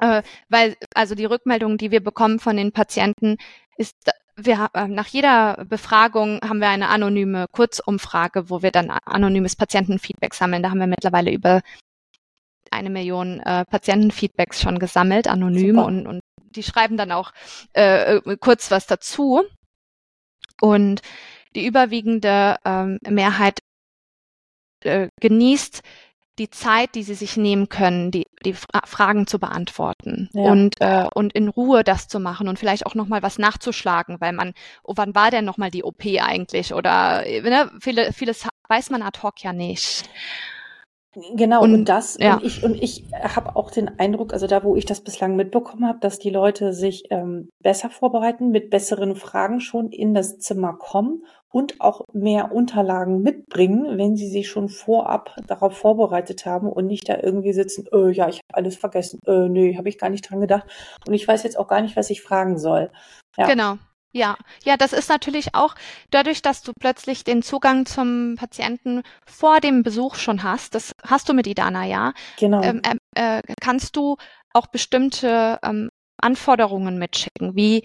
[0.00, 3.36] äh, weil also die Rückmeldung, die wir bekommen von den Patienten,
[3.76, 3.96] ist,
[4.36, 10.34] wir äh, nach jeder Befragung haben wir eine anonyme Kurzumfrage, wo wir dann anonymes Patientenfeedback
[10.34, 10.62] sammeln.
[10.62, 11.60] Da haben wir mittlerweile über
[12.70, 17.32] eine Million äh, Patientenfeedbacks schon gesammelt, anonym und, und die schreiben dann auch
[17.74, 19.42] äh, äh kurz was dazu.
[20.60, 21.00] Und
[21.54, 23.60] die überwiegende ähm, Mehrheit
[24.84, 25.82] äh, genießt
[26.38, 30.50] die Zeit, die sie sich nehmen können, die, die Fra Fragen zu beantworten ja.
[30.50, 34.32] und, äh, und in Ruhe das zu machen und vielleicht auch nochmal was nachzuschlagen, weil
[34.32, 36.72] man, oh, wann war denn nochmal die OP eigentlich?
[36.72, 40.08] Oder ne, viele, vieles weiß man ad hoc ja nicht.
[41.34, 42.36] Genau, und, und das, ja.
[42.36, 45.88] und ich, und ich habe auch den Eindruck, also da, wo ich das bislang mitbekommen
[45.88, 50.74] habe, dass die Leute sich ähm, besser vorbereiten, mit besseren Fragen schon in das Zimmer
[50.74, 56.86] kommen und auch mehr Unterlagen mitbringen, wenn sie sich schon vorab darauf vorbereitet haben und
[56.86, 60.10] nicht da irgendwie sitzen, äh, ja, ich habe alles vergessen, äh, nee, habe ich gar
[60.10, 60.66] nicht dran gedacht
[61.08, 62.92] und ich weiß jetzt auch gar nicht, was ich fragen soll.
[63.36, 63.46] Ja.
[63.48, 63.78] Genau.
[64.12, 65.74] Ja, ja, das ist natürlich auch
[66.10, 70.74] dadurch, dass du plötzlich den Zugang zum Patienten vor dem Besuch schon hast.
[70.74, 72.12] Das hast du mit Idana, ja.
[72.38, 72.62] Genau.
[72.62, 74.16] Ähm, ähm äh, kannst du
[74.52, 77.84] auch bestimmte ähm, Anforderungen mitschicken, wie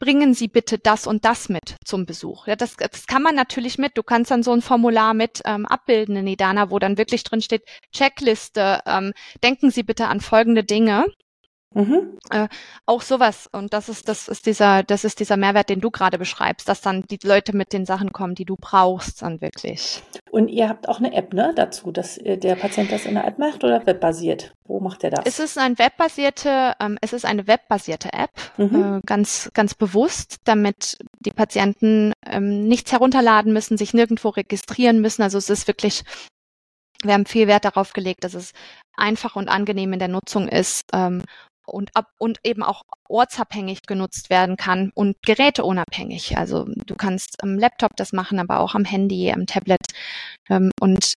[0.00, 2.46] bringen Sie bitte das und das mit zum Besuch.
[2.46, 3.96] Ja, das, das kann man natürlich mit.
[3.96, 7.40] Du kannst dann so ein Formular mit ähm, abbilden in Idana, wo dann wirklich drin
[7.40, 11.06] steht, Checkliste, ähm, denken Sie bitte an folgende Dinge.
[11.74, 12.18] Mhm.
[12.30, 12.48] Äh,
[12.86, 13.48] auch sowas.
[13.52, 16.80] Und das ist, das ist dieser, das ist dieser Mehrwert, den du gerade beschreibst, dass
[16.80, 20.02] dann die Leute mit den Sachen kommen, die du brauchst, dann wirklich.
[20.30, 23.38] Und ihr habt auch eine App, ne, dazu, dass der Patient das in der App
[23.38, 24.52] macht oder webbasiert?
[24.66, 25.26] Wo macht er das?
[25.26, 28.98] Es ist ein webbasierte, ähm, es ist eine webbasierte App, mhm.
[28.98, 35.22] äh, ganz, ganz bewusst, damit die Patienten ähm, nichts herunterladen müssen, sich nirgendwo registrieren müssen.
[35.22, 36.04] Also es ist wirklich
[37.04, 38.52] wir haben viel Wert darauf gelegt, dass es
[38.96, 41.22] einfach und angenehm in der Nutzung ist ähm,
[41.66, 46.36] und, ab, und eben auch ortsabhängig genutzt werden kann und geräteunabhängig.
[46.36, 49.80] Also du kannst am Laptop das machen, aber auch am Handy, am Tablet.
[50.48, 51.14] Ähm, und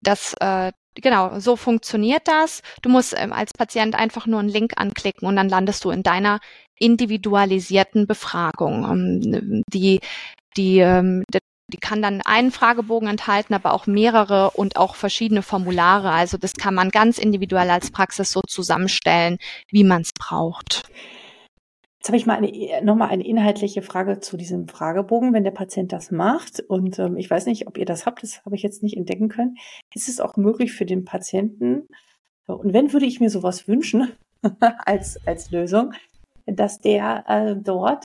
[0.00, 2.62] das, äh, genau, so funktioniert das.
[2.82, 6.02] Du musst ähm, als Patient einfach nur einen Link anklicken und dann landest du in
[6.02, 6.40] deiner
[6.78, 8.84] individualisierten Befragung.
[8.84, 10.00] Ähm, die,
[10.56, 11.24] die, ähm,
[11.72, 16.10] die kann dann einen Fragebogen enthalten, aber auch mehrere und auch verschiedene Formulare.
[16.10, 20.82] Also das kann man ganz individuell als Praxis so zusammenstellen, wie man es braucht.
[21.98, 25.92] Jetzt habe ich mal eine, nochmal eine inhaltliche Frage zu diesem Fragebogen, wenn der Patient
[25.92, 26.60] das macht.
[26.60, 29.28] Und ähm, ich weiß nicht, ob ihr das habt, das habe ich jetzt nicht entdecken
[29.28, 29.56] können.
[29.94, 31.86] Ist es auch möglich für den Patienten,
[32.46, 34.12] und wenn würde ich mir sowas wünschen
[34.84, 35.92] als, als Lösung,
[36.46, 38.04] dass der äh, dort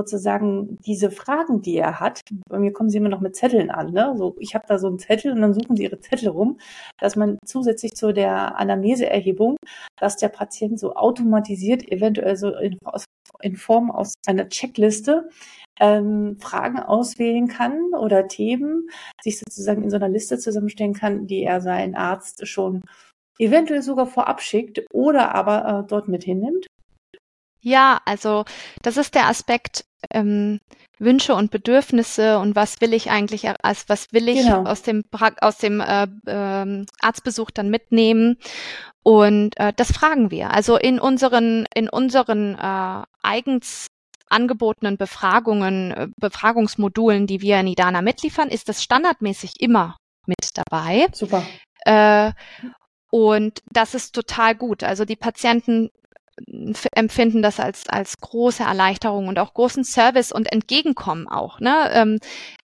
[0.00, 3.92] sozusagen diese Fragen, die er hat, bei mir kommen sie immer noch mit Zetteln an,
[3.92, 4.14] ne?
[4.16, 6.58] So, ich habe da so einen Zettel und dann suchen sie ihre Zettel rum,
[6.98, 9.56] dass man zusätzlich zu der Anamneseerhebung,
[9.98, 12.78] dass der Patient so automatisiert, eventuell so in,
[13.42, 15.28] in Form aus einer Checkliste
[15.78, 18.88] ähm, Fragen auswählen kann oder Themen,
[19.22, 22.82] sich sozusagen in so einer Liste zusammenstellen kann, die er seinen Arzt schon
[23.38, 26.66] eventuell sogar vorab schickt oder aber äh, dort mit hinnimmt.
[27.60, 28.44] Ja, also
[28.82, 30.60] das ist der Aspekt ähm,
[30.98, 34.64] Wünsche und Bedürfnisse und was will ich eigentlich, als was will ich genau.
[34.64, 35.04] aus dem
[35.40, 38.36] aus dem äh, äh, Arztbesuch dann mitnehmen
[39.02, 40.50] und äh, das fragen wir.
[40.50, 43.86] Also in unseren in unseren äh, eigens
[44.28, 49.96] angebotenen Befragungen, äh, Befragungsmodulen, die wir in Idana mitliefern, ist das standardmäßig immer
[50.26, 51.08] mit dabei.
[51.12, 51.42] Super.
[51.84, 52.32] Äh,
[53.10, 54.84] und das ist total gut.
[54.84, 55.90] Also die Patienten
[56.92, 61.60] empfinden das als, als große Erleichterung und auch großen Service und Entgegenkommen auch.
[61.60, 61.90] Ne?
[61.92, 62.18] Ähm,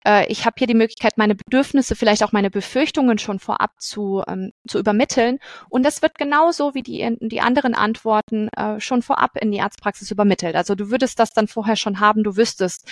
[0.07, 4.23] äh, ich habe hier die Möglichkeit, meine Bedürfnisse, vielleicht auch meine Befürchtungen schon vorab zu,
[4.27, 5.39] ähm, zu übermitteln.
[5.69, 10.11] Und das wird genauso wie die, die anderen Antworten äh, schon vorab in die Arztpraxis
[10.11, 10.57] übermittelt.
[10.57, 12.89] Also du würdest das dann vorher schon haben, du wüsstest,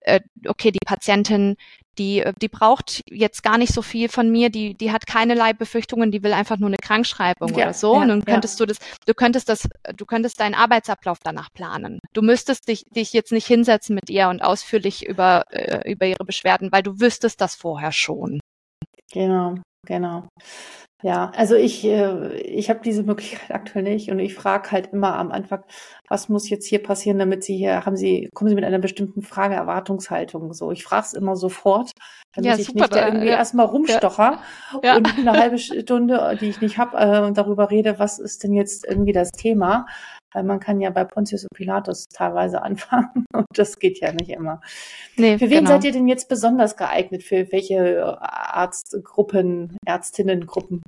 [0.00, 1.56] äh, okay, die Patientin,
[1.98, 5.52] die, äh, die braucht jetzt gar nicht so viel von mir, die, die hat keinerlei
[5.52, 7.94] Befürchtungen, die will einfach nur eine Krankschreibung ja, oder so.
[7.94, 8.66] Ja, und dann könntest ja.
[8.66, 11.98] du das, du könntest das, du könntest deinen Arbeitsablauf danach planen.
[12.12, 16.24] Du müsstest dich, dich jetzt nicht hinsetzen mit ihr und ausführlich über, äh, über ihre
[16.24, 18.40] Beschwerden, weil du wüsstest das vorher schon.
[19.12, 20.28] Genau, genau.
[21.04, 25.16] Ja, also ich, äh, ich habe diese Möglichkeit aktuell nicht und ich frage halt immer
[25.16, 25.62] am Anfang,
[26.08, 29.20] was muss jetzt hier passieren, damit Sie hier, haben Sie, kommen Sie mit einer bestimmten
[29.20, 30.72] Frage, Erwartungshaltung so.
[30.72, 31.90] Ich frage es immer sofort,
[32.34, 33.36] damit ja, ich super, nicht da irgendwie ja.
[33.36, 34.38] erstmal rumstocher
[34.82, 34.96] ja.
[34.96, 38.86] und eine halbe Stunde, die ich nicht habe, äh, darüber rede, was ist denn jetzt
[38.86, 39.84] irgendwie das Thema
[40.34, 44.30] weil man kann ja bei Pontius und Pilatus teilweise anfangen und das geht ja nicht
[44.30, 44.60] immer.
[45.16, 45.70] Nee, für wen genau.
[45.70, 47.22] seid ihr denn jetzt besonders geeignet?
[47.22, 50.82] Für welche Arztgruppen, Ärztinnengruppen?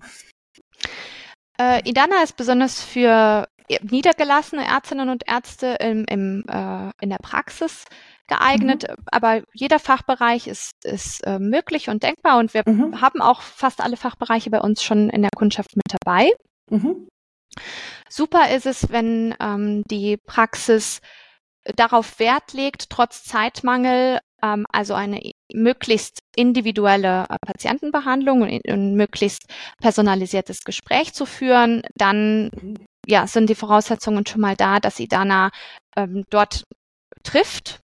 [1.58, 3.46] Äh, Idana ist besonders für
[3.82, 7.84] niedergelassene Ärztinnen und Ärzte im, im, äh, in der Praxis
[8.28, 9.04] geeignet, mhm.
[9.06, 13.00] aber jeder Fachbereich ist, ist äh, möglich und denkbar und wir mhm.
[13.00, 16.32] haben auch fast alle Fachbereiche bei uns schon in der Kundschaft mit dabei.
[16.70, 17.08] Mhm.
[18.08, 21.00] Super ist es, wenn ähm, die Praxis
[21.74, 29.46] darauf Wert legt, trotz Zeitmangel, ähm, also eine möglichst individuelle äh, Patientenbehandlung und ein möglichst
[29.80, 35.50] personalisiertes Gespräch zu führen, dann ja, sind die Voraussetzungen schon mal da, dass Idana
[35.96, 36.64] ähm, dort
[37.22, 37.80] trifft.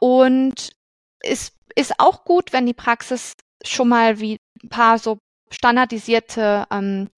[0.00, 0.70] Und
[1.20, 5.18] es ist auch gut, wenn die Praxis schon mal wie ein paar so
[5.50, 7.08] standardisierte ähm,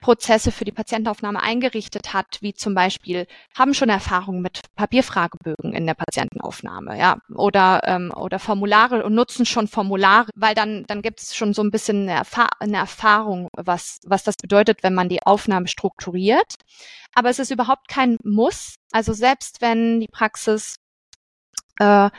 [0.00, 5.86] Prozesse für die Patientenaufnahme eingerichtet hat, wie zum Beispiel haben schon Erfahrungen mit Papierfragebögen in
[5.86, 11.20] der Patientenaufnahme, ja, oder ähm, oder Formulare und nutzen schon Formulare, weil dann dann gibt
[11.20, 15.08] es schon so ein bisschen eine, Erfahr eine Erfahrung, was was das bedeutet, wenn man
[15.08, 16.54] die Aufnahme strukturiert.
[17.14, 18.76] Aber es ist überhaupt kein Muss.
[18.92, 20.76] Also selbst wenn die Praxis
[21.78, 22.10] äh,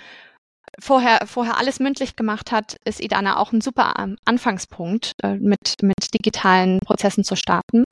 [0.79, 5.81] vorher, vorher alles mündlich gemacht hat, ist Idana auch ein super ähm, Anfangspunkt, äh, mit,
[5.81, 7.83] mit digitalen Prozessen zu starten.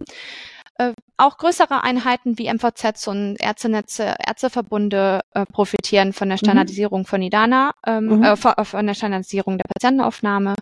[0.80, 6.46] äh, auch größere Einheiten wie MVZ und Ärztenetze, Ärzteverbunde äh, profitieren von der mhm.
[6.46, 7.06] Standardisierung mhm.
[7.06, 8.24] von IDANA, ähm, mhm.
[8.24, 10.56] äh, von, von der Standardisierung der Patientenaufnahme.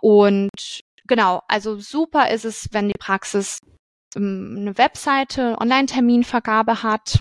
[0.00, 3.60] Und genau, also super ist es, wenn die Praxis
[4.16, 7.20] ähm, eine Webseite, Online-Terminvergabe hat,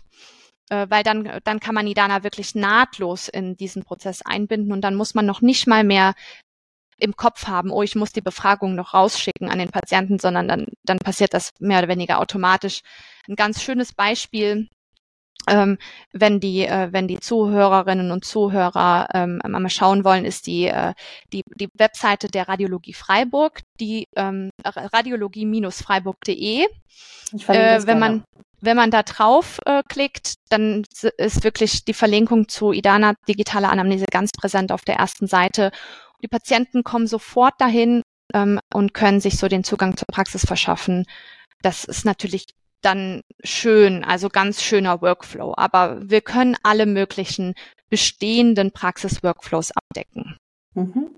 [0.69, 5.13] weil dann, dann kann man Idana wirklich nahtlos in diesen Prozess einbinden und dann muss
[5.13, 6.15] man noch nicht mal mehr
[6.97, 10.67] im Kopf haben, oh, ich muss die Befragung noch rausschicken an den Patienten, sondern dann,
[10.84, 12.82] dann passiert das mehr oder weniger automatisch.
[13.28, 14.69] Ein ganz schönes Beispiel,
[15.47, 15.78] ähm,
[16.12, 20.93] wenn die, äh, wenn die Zuhörerinnen und Zuhörer ähm, mal schauen wollen, ist die, äh,
[21.34, 26.65] die, die Webseite der Radiologie Freiburg, die ähm, radiologie-freiburg.de.
[27.47, 28.23] Äh, wenn man
[28.65, 30.84] wenn man da drauf äh, klickt, dann
[31.17, 35.71] ist wirklich die Verlinkung zu IDANA digitale Anamnese ganz präsent auf der ersten Seite.
[36.23, 38.01] Die Patienten kommen sofort dahin
[38.34, 41.06] ähm, und können sich so den Zugang zur Praxis verschaffen.
[41.62, 42.45] Das ist natürlich
[42.82, 45.54] dann schön, also ganz schöner Workflow.
[45.58, 47.54] Aber wir können alle möglichen
[47.89, 50.38] bestehenden Praxis-Workflows abdecken.
[50.73, 51.15] Mhm.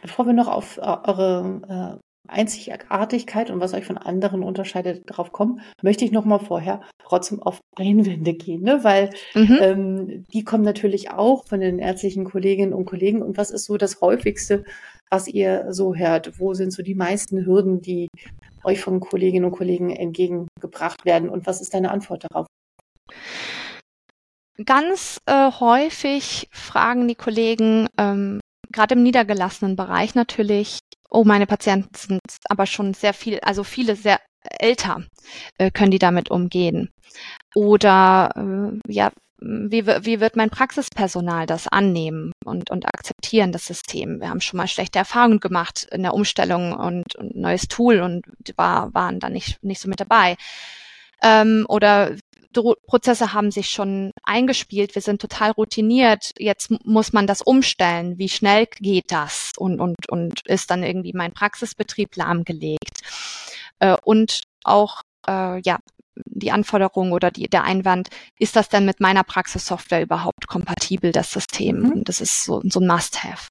[0.00, 5.32] Bevor wir noch auf äh, eure äh, Einzigartigkeit und was euch von anderen unterscheidet drauf
[5.32, 8.84] kommen, möchte ich noch mal vorher trotzdem auf Einwände gehen, ne?
[8.84, 9.58] weil mhm.
[9.60, 13.22] ähm, die kommen natürlich auch von den ärztlichen Kolleginnen und Kollegen.
[13.22, 14.64] Und was ist so das häufigste,
[15.10, 16.38] was ihr so hört?
[16.38, 18.08] Wo sind so die meisten Hürden, die
[18.64, 21.28] euch von Kolleginnen und Kollegen entgegengebracht werden?
[21.28, 22.46] Und was ist deine Antwort darauf?
[24.64, 28.40] Ganz äh, häufig fragen die Kollegen, ähm,
[28.72, 33.96] gerade im niedergelassenen Bereich natürlich, oh, meine Patienten sind aber schon sehr viel, also viele
[33.96, 35.02] sehr älter,
[35.58, 36.90] äh, können die damit umgehen?
[37.54, 44.20] Oder äh, ja, wie, wie wird mein Praxispersonal das annehmen und, und akzeptieren, das System?
[44.20, 48.24] Wir haben schon mal schlechte Erfahrungen gemacht in der Umstellung und, und neues Tool und
[48.56, 50.36] war, waren da nicht, nicht so mit dabei.
[51.22, 52.16] Ähm, oder
[52.86, 58.28] Prozesse haben sich schon eingespielt, wir sind total routiniert, jetzt muss man das umstellen, wie
[58.28, 63.00] schnell geht das und, und, und ist dann irgendwie mein Praxisbetrieb lahmgelegt.
[63.78, 65.78] Äh, und auch, äh, ja,
[66.24, 71.32] die Anforderung oder die, der Einwand, ist das denn mit meiner Praxissoftware überhaupt kompatibel, das
[71.32, 71.80] System?
[71.80, 71.92] Mhm.
[71.92, 73.48] Und das ist so, so ein Must-Have.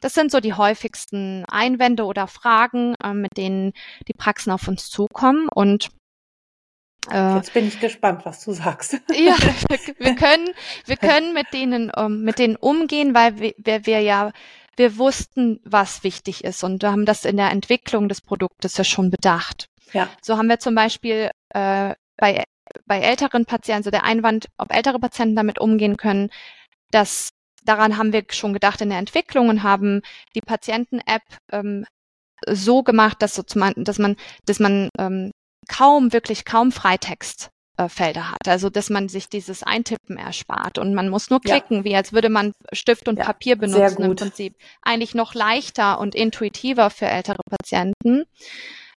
[0.00, 3.72] Das sind so die häufigsten Einwände oder Fragen, äh, mit denen
[4.06, 5.48] die Praxen auf uns zukommen.
[5.54, 5.88] Und
[7.10, 9.00] Jetzt bin ich gespannt, was du sagst.
[9.14, 9.36] Ja,
[9.98, 10.48] wir können,
[10.86, 14.32] wir können mit denen, um, ähm, mit denen umgehen, weil wir, wir, wir ja,
[14.76, 19.10] wir wussten, was wichtig ist und haben das in der Entwicklung des Produktes ja schon
[19.10, 19.68] bedacht.
[19.92, 20.08] Ja.
[20.20, 22.44] So haben wir zum Beispiel äh, bei,
[22.86, 26.30] bei älteren Patienten, so der Einwand, ob ältere Patienten damit umgehen können,
[26.90, 27.30] dass
[27.64, 30.02] daran haben wir schon gedacht in der Entwicklung und haben
[30.34, 31.86] die Patienten-App ähm,
[32.46, 35.30] so gemacht, dass, so zum, dass man, dass man ähm,
[35.68, 38.48] kaum, wirklich kaum Freitextfelder äh, hat.
[38.48, 41.84] Also, dass man sich dieses Eintippen erspart und man muss nur klicken, ja.
[41.84, 44.56] wie als würde man Stift und ja, Papier benutzen im Prinzip.
[44.82, 48.24] Eigentlich noch leichter und intuitiver für ältere Patienten.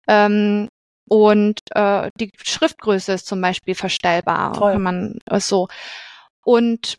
[0.09, 0.68] Ähm,
[1.09, 4.55] und äh, die Schriftgröße ist zum Beispiel verstellbar.
[4.55, 4.72] Toll.
[4.72, 5.68] Kann man äh, so.
[6.44, 6.98] Und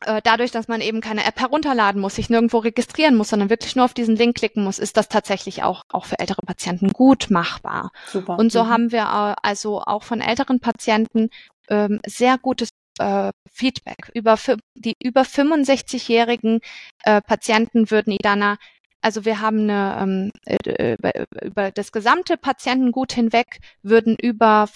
[0.00, 3.84] dadurch, dass man eben keine App herunterladen muss, sich nirgendwo registrieren muss, sondern wirklich nur
[3.84, 7.90] auf diesen Link klicken muss, ist das tatsächlich auch, auch für ältere Patienten gut machbar.
[8.06, 8.38] Super.
[8.38, 8.68] Und so mhm.
[8.68, 11.30] haben wir äh, also auch von älteren Patienten
[11.68, 14.10] ähm, sehr gutes äh, Feedback.
[14.14, 14.38] Über
[14.74, 16.60] die über 65-jährigen
[17.04, 18.58] äh, Patienten würden Idana
[19.02, 20.96] also wir haben eine, ähm, äh,
[21.42, 24.66] über das gesamte Patientengut hinweg würden über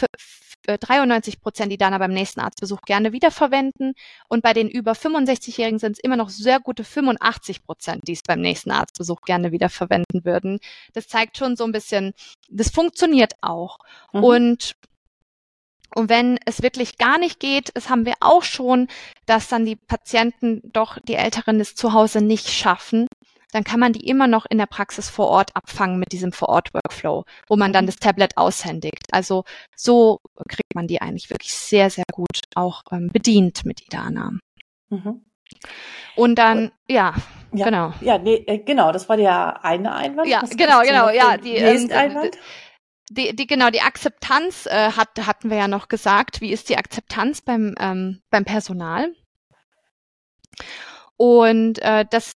[0.66, 3.94] 93 Prozent die Dana beim nächsten Arztbesuch gerne wiederverwenden.
[4.28, 8.22] Und bei den über 65-Jährigen sind es immer noch sehr gute 85 Prozent, die es
[8.22, 10.58] beim nächsten Arztbesuch gerne wiederverwenden würden.
[10.92, 12.12] Das zeigt schon so ein bisschen,
[12.48, 13.78] das funktioniert auch.
[14.12, 14.24] Mhm.
[14.24, 14.76] Und
[15.94, 18.86] und wenn es wirklich gar nicht geht, das haben wir auch schon,
[19.26, 23.08] dass dann die Patienten doch die Älteren es zu Hause nicht schaffen,
[23.50, 27.24] dann kann man die immer noch in der Praxis vor Ort abfangen mit diesem Vor-Ort-Workflow,
[27.48, 27.86] wo man dann mhm.
[27.86, 29.06] das Tablet aushändigt.
[29.12, 29.44] Also
[29.76, 34.32] so kriegt man die eigentlich wirklich sehr, sehr gut auch ähm, bedient mit Idana.
[34.88, 35.24] Mhm.
[36.16, 37.14] Und dann, ja,
[37.52, 37.92] ja, genau.
[38.00, 40.28] Ja, nee, äh, genau, das war der eine Einwand.
[40.28, 41.36] Ja, genau, genau, ja.
[41.36, 42.38] Die, ähm, Einwand?
[43.10, 46.40] Die, die, genau, die Akzeptanz äh, hat, hatten wir ja noch gesagt.
[46.40, 49.12] Wie ist die Akzeptanz beim, ähm, beim Personal?
[51.16, 52.34] Und äh, das,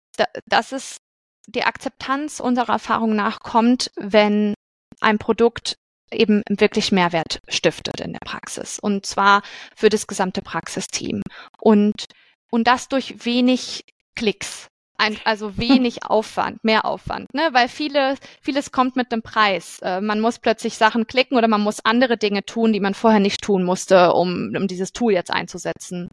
[0.47, 1.02] das ist
[1.47, 4.55] die Akzeptanz unserer Erfahrung nach kommt, wenn
[5.01, 5.77] ein Produkt
[6.11, 9.43] eben wirklich Mehrwert stiftet in der Praxis und zwar
[9.75, 11.23] für das gesamte Praxisteam
[11.59, 12.07] und
[12.51, 13.85] und das durch wenig
[14.15, 14.69] Klicks.
[14.99, 17.49] ein, also wenig Aufwand, mehr Aufwand, ne?
[17.53, 19.79] Weil viele, vieles kommt mit dem Preis.
[19.81, 23.21] Äh, man muss plötzlich Sachen klicken oder man muss andere Dinge tun, die man vorher
[23.21, 26.11] nicht tun musste, um, um dieses Tool jetzt einzusetzen.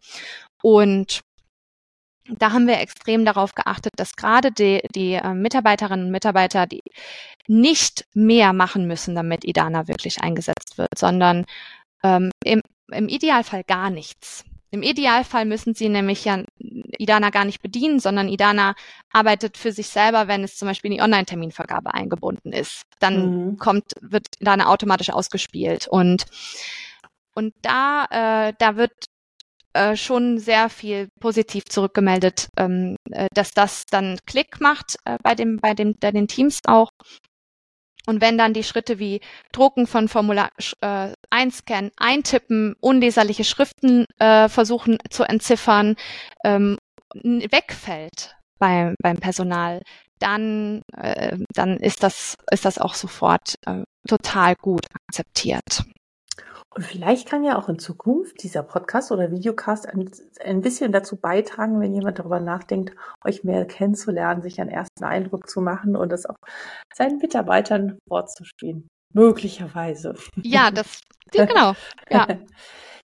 [0.62, 1.22] Und
[2.38, 6.84] da haben wir extrem darauf geachtet, dass gerade die, die äh, Mitarbeiterinnen und Mitarbeiter, die
[7.48, 11.46] nicht mehr machen müssen, damit Idana wirklich eingesetzt wird, sondern
[12.04, 12.62] ähm, im,
[12.92, 14.46] im Idealfall gar nichts.
[14.72, 18.76] Im Idealfall müssen sie nämlich ja Idana gar nicht bedienen, sondern Idana
[19.12, 22.84] arbeitet für sich selber, wenn es zum Beispiel in die Online-Terminvergabe eingebunden ist.
[23.00, 23.58] Dann mhm.
[23.58, 26.26] kommt, wird Idana automatisch ausgespielt und
[27.36, 28.06] und da,
[28.50, 28.92] äh, da wird
[29.74, 35.36] äh, schon sehr viel positiv zurückgemeldet, ähm, äh, dass das dann Klick macht äh, bei
[35.36, 36.90] dem, bei dem, bei den Teams auch.
[38.06, 40.50] Und wenn dann die Schritte wie Drucken von Formular
[40.82, 45.96] äh, einscannen, eintippen, unleserliche Schriften äh, versuchen zu entziffern,
[46.44, 46.78] ähm,
[47.14, 49.82] wegfällt bei, beim Personal,
[50.20, 55.84] dann, äh, dann ist das, ist das auch sofort äh, total gut akzeptiert.
[56.76, 60.10] Und vielleicht kann ja auch in Zukunft dieser Podcast oder Videocast ein,
[60.44, 62.96] ein bisschen dazu beitragen, wenn jemand darüber nachdenkt,
[63.26, 66.36] euch mehr kennenzulernen, sich einen ersten Eindruck zu machen und es auch
[66.94, 68.88] seinen Mitarbeitern vorzuspielen.
[69.14, 70.14] Möglicherweise.
[70.44, 71.02] Ja, das,
[71.32, 71.74] genau.
[72.12, 72.28] Ja.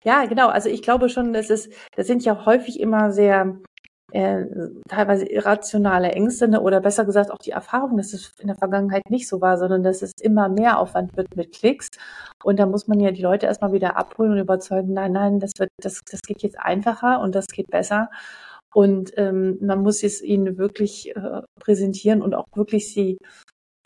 [0.03, 0.49] ja, genau.
[0.49, 3.57] Also ich glaube schon, das ist, das sind ja häufig immer sehr
[4.16, 4.45] äh,
[4.88, 9.09] teilweise irrationale Ängste ne, oder besser gesagt auch die Erfahrung, dass es in der Vergangenheit
[9.09, 11.89] nicht so war, sondern dass es immer mehr Aufwand wird mit Klicks.
[12.41, 15.51] Und da muss man ja die Leute erstmal wieder abholen und überzeugen, nein, nein, das
[15.57, 18.09] wird, das, das geht jetzt einfacher und das geht besser.
[18.74, 23.18] Und ähm, man muss es ihnen wirklich äh, präsentieren und auch wirklich sie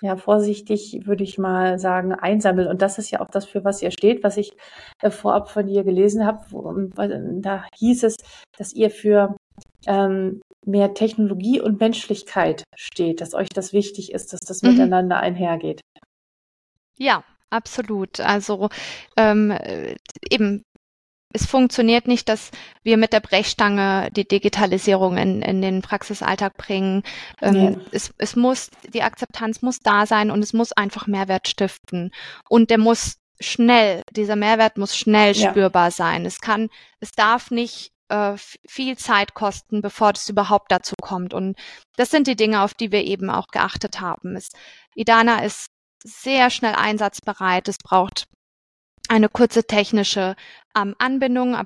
[0.01, 2.67] ja, vorsichtig würde ich mal sagen, einsammeln.
[2.67, 4.51] Und das ist ja auch das, für was ihr steht, was ich
[5.01, 6.89] äh, vorab von dir gelesen habe.
[7.41, 8.15] Da hieß es,
[8.57, 9.35] dass ihr für
[9.85, 14.71] ähm, mehr Technologie und Menschlichkeit steht, dass euch das wichtig ist, dass das mhm.
[14.71, 15.81] miteinander einhergeht.
[16.97, 18.19] Ja, absolut.
[18.19, 18.69] Also
[19.17, 19.57] ähm,
[20.29, 20.63] eben
[21.31, 22.49] es funktioniert nicht, dass
[22.83, 27.03] wir mit der Brechstange die Digitalisierung in, in den Praxisalltag bringen.
[27.41, 32.11] Ähm, es, es muss, die Akzeptanz muss da sein und es muss einfach Mehrwert stiften.
[32.49, 35.51] Und der muss schnell, dieser Mehrwert muss schnell ja.
[35.51, 36.25] spürbar sein.
[36.25, 38.33] Es kann, es darf nicht äh,
[38.67, 41.33] viel Zeit kosten, bevor es überhaupt dazu kommt.
[41.33, 41.57] Und
[41.95, 44.35] das sind die Dinge, auf die wir eben auch geachtet haben.
[44.35, 44.49] Es,
[44.95, 45.67] Idana ist
[46.03, 47.67] sehr schnell einsatzbereit.
[47.67, 48.27] Es braucht
[49.07, 50.35] eine kurze technische
[50.77, 51.57] ähm, Anbindung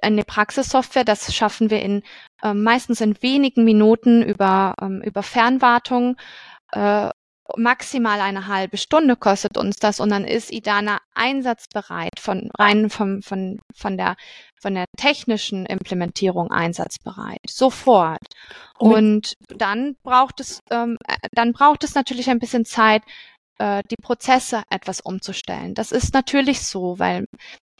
[0.00, 1.04] eine Praxissoftware.
[1.04, 2.02] Das schaffen wir in
[2.42, 6.16] äh, meistens in wenigen Minuten über ähm, über Fernwartung.
[6.72, 7.10] Äh,
[7.56, 13.22] maximal eine halbe Stunde kostet uns das und dann ist Idana einsatzbereit von rein vom,
[13.22, 14.16] von, von der
[14.60, 18.26] von der technischen Implementierung einsatzbereit sofort
[18.78, 23.02] und dann braucht es ähm, äh, dann braucht es natürlich ein bisschen Zeit
[23.58, 27.26] äh, die Prozesse etwas umzustellen das ist natürlich so weil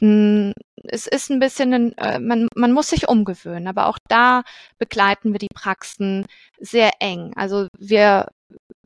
[0.03, 4.43] hm, es ist ein bisschen, ein, äh, man, man muss sich umgewöhnen, aber auch da
[4.77, 6.27] begleiten wir die Praxen
[6.59, 7.33] sehr eng.
[7.37, 8.27] Also wir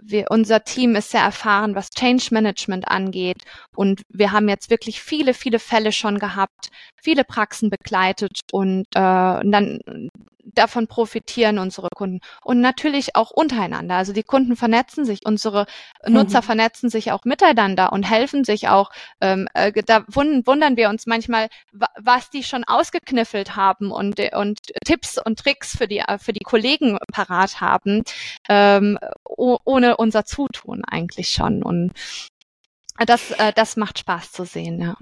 [0.02, 3.42] wir, unser Team ist sehr erfahren, was Change Management angeht.
[3.74, 6.70] Und wir haben jetzt wirklich viele, viele Fälle schon gehabt,
[7.02, 9.80] viele Praxen begleitet und, äh, und dann
[10.54, 12.20] davon profitieren unsere Kunden.
[12.42, 13.96] Und natürlich auch untereinander.
[13.96, 15.66] Also die Kunden vernetzen sich, unsere
[16.06, 16.14] mhm.
[16.14, 18.90] Nutzer vernetzen sich auch miteinander und helfen sich auch.
[19.20, 25.18] Ähm, äh, da wundern wir uns manchmal, was die schon ausgekniffelt haben und, und Tipps
[25.18, 28.02] und Tricks für die, für die Kollegen parat haben,
[28.48, 31.62] ähm, ohne unser Zutun eigentlich schon.
[31.62, 31.92] Und
[32.98, 34.96] das, äh, das macht Spaß zu sehen, ja.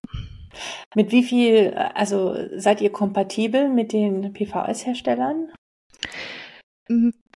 [0.94, 5.52] Mit wie viel, also seid ihr kompatibel mit den PVS-Herstellern?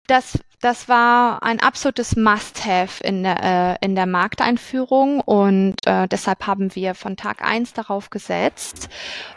[0.06, 6.46] Das, das war ein absolutes Must-Have in der, äh, in der Markteinführung und äh, deshalb
[6.46, 8.88] haben wir von Tag eins darauf gesetzt.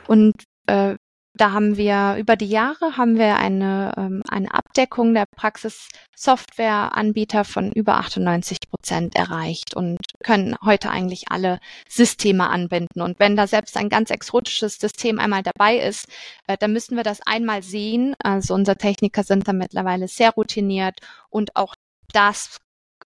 [0.07, 0.33] Und
[0.67, 0.95] äh,
[1.33, 7.71] da haben wir über die Jahre haben wir eine, ähm, eine Abdeckung der Praxissoftwareanbieter von
[7.71, 13.01] über 98 Prozent erreicht und können heute eigentlich alle Systeme anbinden.
[13.01, 16.07] Und wenn da selbst ein ganz exotisches System einmal dabei ist,
[16.47, 18.13] äh, dann müssen wir das einmal sehen.
[18.21, 21.75] Also unsere Techniker sind da mittlerweile sehr routiniert und auch
[22.13, 22.57] das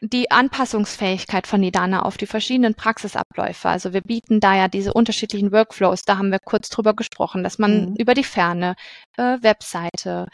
[0.04, 3.68] die Anpassungsfähigkeit von Nidana auf die verschiedenen Praxisabläufe.
[3.68, 7.58] Also wir bieten da ja diese unterschiedlichen Workflows, da haben wir kurz drüber gesprochen, dass
[7.58, 7.96] man mhm.
[7.96, 8.74] über die Ferne,
[9.16, 10.26] äh, Webseite,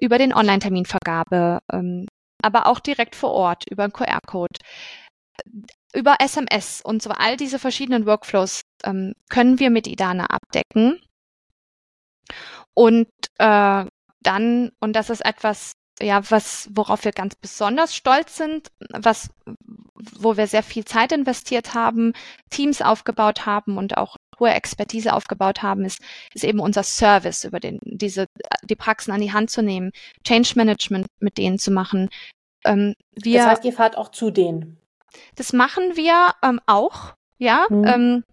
[0.00, 2.06] über den Online-Terminvergabe, ähm,
[2.40, 4.58] aber auch direkt vor Ort, über einen QR-Code,
[5.92, 11.00] über SMS und so all diese verschiedenen Workflows ähm, können wir mit Idana abdecken.
[12.74, 13.08] Und
[13.38, 13.84] äh,
[14.22, 15.72] dann, und das ist etwas,
[16.02, 19.30] ja, was, worauf wir ganz besonders stolz sind, was,
[20.18, 22.12] wo wir sehr viel Zeit investiert haben,
[22.50, 26.00] Teams aufgebaut haben und auch hohe Expertise aufgebaut haben, ist,
[26.34, 28.26] ist eben unser Service, über den, diese,
[28.62, 29.92] die Praxen an die Hand zu nehmen,
[30.26, 32.08] Change Management mit denen zu machen.
[32.64, 34.78] Ähm, wir, das heißt, ihr fahrt auch zu denen.
[35.34, 37.66] Das machen wir ähm, auch, ja.
[37.68, 37.84] Mhm.
[37.84, 38.30] Ähm, äh,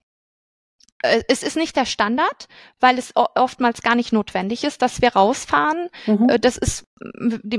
[1.02, 2.48] es ist nicht der Standard,
[2.80, 5.90] weil es oftmals gar nicht notwendig ist, dass wir rausfahren.
[6.08, 6.30] Mhm.
[6.30, 6.86] Äh, das ist,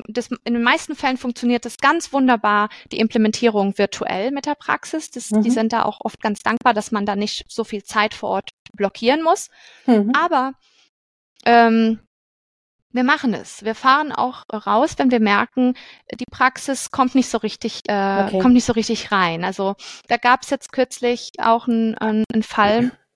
[0.09, 5.11] das, in den meisten Fällen funktioniert das ganz wunderbar, die Implementierung virtuell mit der Praxis.
[5.11, 5.43] Das, mhm.
[5.43, 8.31] Die sind da auch oft ganz dankbar, dass man da nicht so viel Zeit vor
[8.31, 9.49] Ort blockieren muss.
[9.87, 10.13] Mhm.
[10.17, 10.53] Aber
[11.45, 12.01] ähm,
[12.91, 13.65] wir machen es.
[13.65, 15.75] Wir fahren auch raus, wenn wir merken,
[16.13, 18.39] die Praxis kommt nicht so richtig, äh, okay.
[18.41, 19.45] kommt nicht so richtig rein.
[19.45, 19.77] Also
[20.09, 22.91] da gab es jetzt kürzlich auch einen, einen Fall,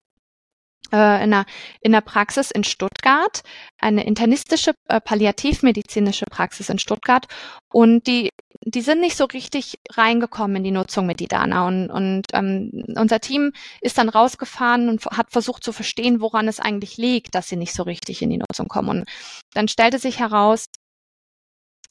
[0.92, 1.46] äh, in, einer,
[1.80, 3.42] in einer Praxis in Stuttgart,
[3.78, 7.26] eine internistische, äh, palliativmedizinische Praxis in Stuttgart.
[7.72, 8.30] Und die,
[8.64, 11.66] die sind nicht so richtig reingekommen in die Nutzung mit Idana.
[11.66, 16.60] Und, und ähm, unser Team ist dann rausgefahren und hat versucht zu verstehen, woran es
[16.60, 19.00] eigentlich liegt, dass sie nicht so richtig in die Nutzung kommen.
[19.00, 19.08] Und
[19.54, 20.66] dann stellte sich heraus,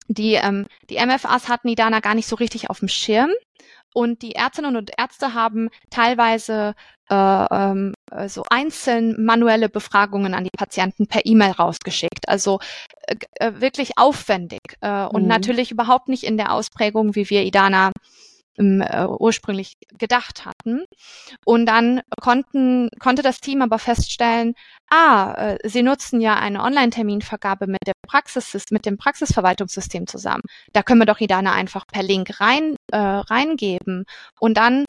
[0.08, 3.32] die, ähm, die MFAs hatten Idana gar nicht so richtig auf dem Schirm
[3.94, 6.76] und die Ärztinnen und Ärzte haben teilweise
[7.10, 7.94] äh, ähm,
[8.28, 12.28] so einzeln manuelle Befragungen an die Patienten per E-Mail rausgeschickt.
[12.28, 12.60] Also
[13.08, 15.28] äh, äh wirklich aufwendig äh, und mhm.
[15.28, 17.92] natürlich überhaupt nicht in der Ausprägung, wie wir Idana
[18.58, 20.86] äh, ursprünglich gedacht hatten.
[21.46, 24.54] Und dann konnten, konnte das Team aber feststellen,
[24.90, 30.44] ah, äh, sie nutzen ja eine Online-Terminvergabe mit der Praxis, mit dem Praxisverwaltungssystem zusammen.
[30.74, 34.06] Da können wir doch Idana einfach per Link rein, äh, reingeben.
[34.40, 34.86] Und dann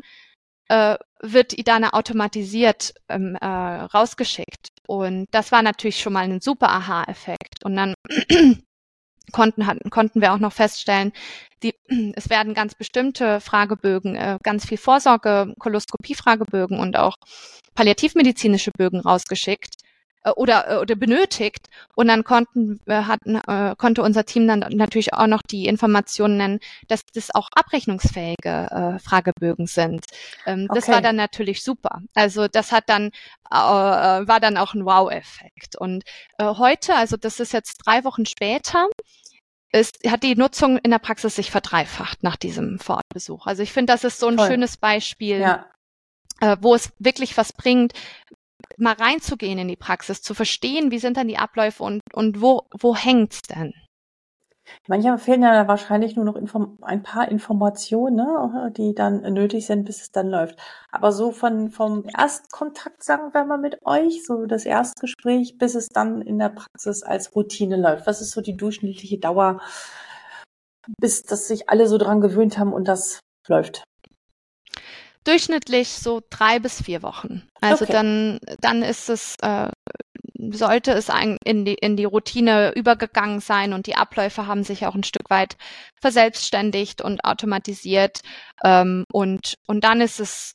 [0.69, 4.69] äh, wird Idana automatisiert ähm, äh, rausgeschickt.
[4.87, 7.65] Und das war natürlich schon mal ein super Aha-Effekt.
[7.65, 7.95] Und dann
[9.33, 11.13] konnten, hatten, konnten wir auch noch feststellen,
[11.63, 11.75] die,
[12.17, 17.17] es werden ganz bestimmte Fragebögen, äh, ganz viel Vorsorge, Koloskopie-Fragebögen und auch
[17.75, 19.77] palliativmedizinische Bögen rausgeschickt
[20.25, 21.69] äh, oder, äh, oder benötigt.
[21.95, 26.37] Und dann konnten, wir hatten, äh, konnte unser Team dann natürlich auch noch die Informationen
[26.37, 30.05] nennen, dass das auch abrechnungsfähige äh, Fragebögen sind.
[30.47, 30.79] Ähm, okay.
[30.79, 32.03] Das war dann natürlich super.
[32.15, 33.11] Also das hat dann
[33.51, 35.77] äh, war dann auch ein Wow-Effekt.
[35.77, 36.05] Und
[36.39, 38.89] äh, heute, also das ist jetzt drei Wochen später,
[39.73, 43.47] ist, hat die Nutzung in der Praxis sich verdreifacht nach diesem Vorortbesuch.
[43.47, 44.49] Also ich finde, das ist so ein Toll.
[44.49, 45.67] schönes Beispiel, ja.
[46.41, 47.93] äh, wo es wirklich was bringt,
[48.77, 52.69] mal reinzugehen in die Praxis, zu verstehen, wie sind dann die Abläufe und, und wo,
[52.79, 53.73] wo hängt's denn?
[54.87, 59.85] Manchmal fehlen ja wahrscheinlich nur noch Inform ein paar Informationen, ne, die dann nötig sind,
[59.85, 60.59] bis es dann läuft.
[60.91, 65.89] Aber so von, vom Erstkontakt, sagen wir mal, mit euch, so das Erstgespräch, bis es
[65.89, 68.07] dann in der Praxis als Routine läuft.
[68.07, 69.61] Was ist so die durchschnittliche Dauer,
[70.99, 73.85] bis dass sich alle so dran gewöhnt haben und das läuft?
[75.25, 77.49] Durchschnittlich so drei bis vier Wochen.
[77.61, 77.93] Also okay.
[77.93, 79.71] dann, dann ist es, äh,
[80.51, 81.09] sollte es
[81.45, 85.31] in, die, in die Routine übergegangen sein und die Abläufe haben sich auch ein Stück
[85.31, 85.57] weit
[86.01, 88.21] verselbstständigt und automatisiert.
[88.65, 90.55] Ähm, und, und dann ist es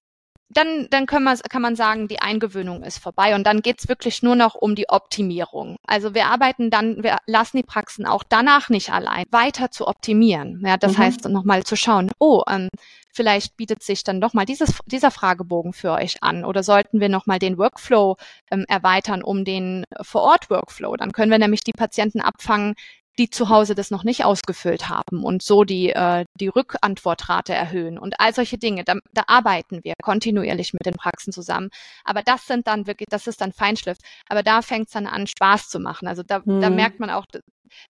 [0.50, 4.24] dann, dann können wir, kann man sagen, die Eingewöhnung ist vorbei und dann geht's wirklich
[4.24, 5.76] nur noch um die Optimierung.
[5.86, 10.64] Also wir arbeiten dann, wir lassen die Praxen auch danach nicht allein, weiter zu optimieren.
[10.66, 10.98] Ja, das mhm.
[11.00, 12.70] heißt, nochmal zu schauen, oh, ähm,
[13.14, 17.10] vielleicht bietet sich dann doch mal dieses, dieser Fragebogen für euch an oder sollten wir
[17.10, 18.16] nochmal den Workflow
[18.50, 20.96] ähm, erweitern um den Vor-Ort-Workflow.
[20.96, 22.76] Dann können wir nämlich die Patienten abfangen,
[23.18, 27.98] die zu Hause das noch nicht ausgefüllt haben und so die, äh, die Rückantwortrate erhöhen
[27.98, 28.84] und all solche Dinge.
[28.84, 31.70] Da, da arbeiten wir kontinuierlich mit den Praxen zusammen.
[32.04, 33.98] Aber das sind dann wirklich, das ist dann Feinschliff.
[34.30, 36.08] Aber da fängt es dann an, Spaß zu machen.
[36.08, 36.62] Also da, mhm.
[36.62, 37.26] da merkt man auch,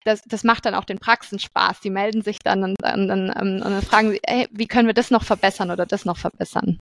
[0.03, 1.79] das, das macht dann auch den Praxen Spaß.
[1.79, 4.93] Die melden sich dann und, und, und, und dann fragen sie, ey, wie können wir
[4.93, 6.79] das noch verbessern oder das noch verbessern?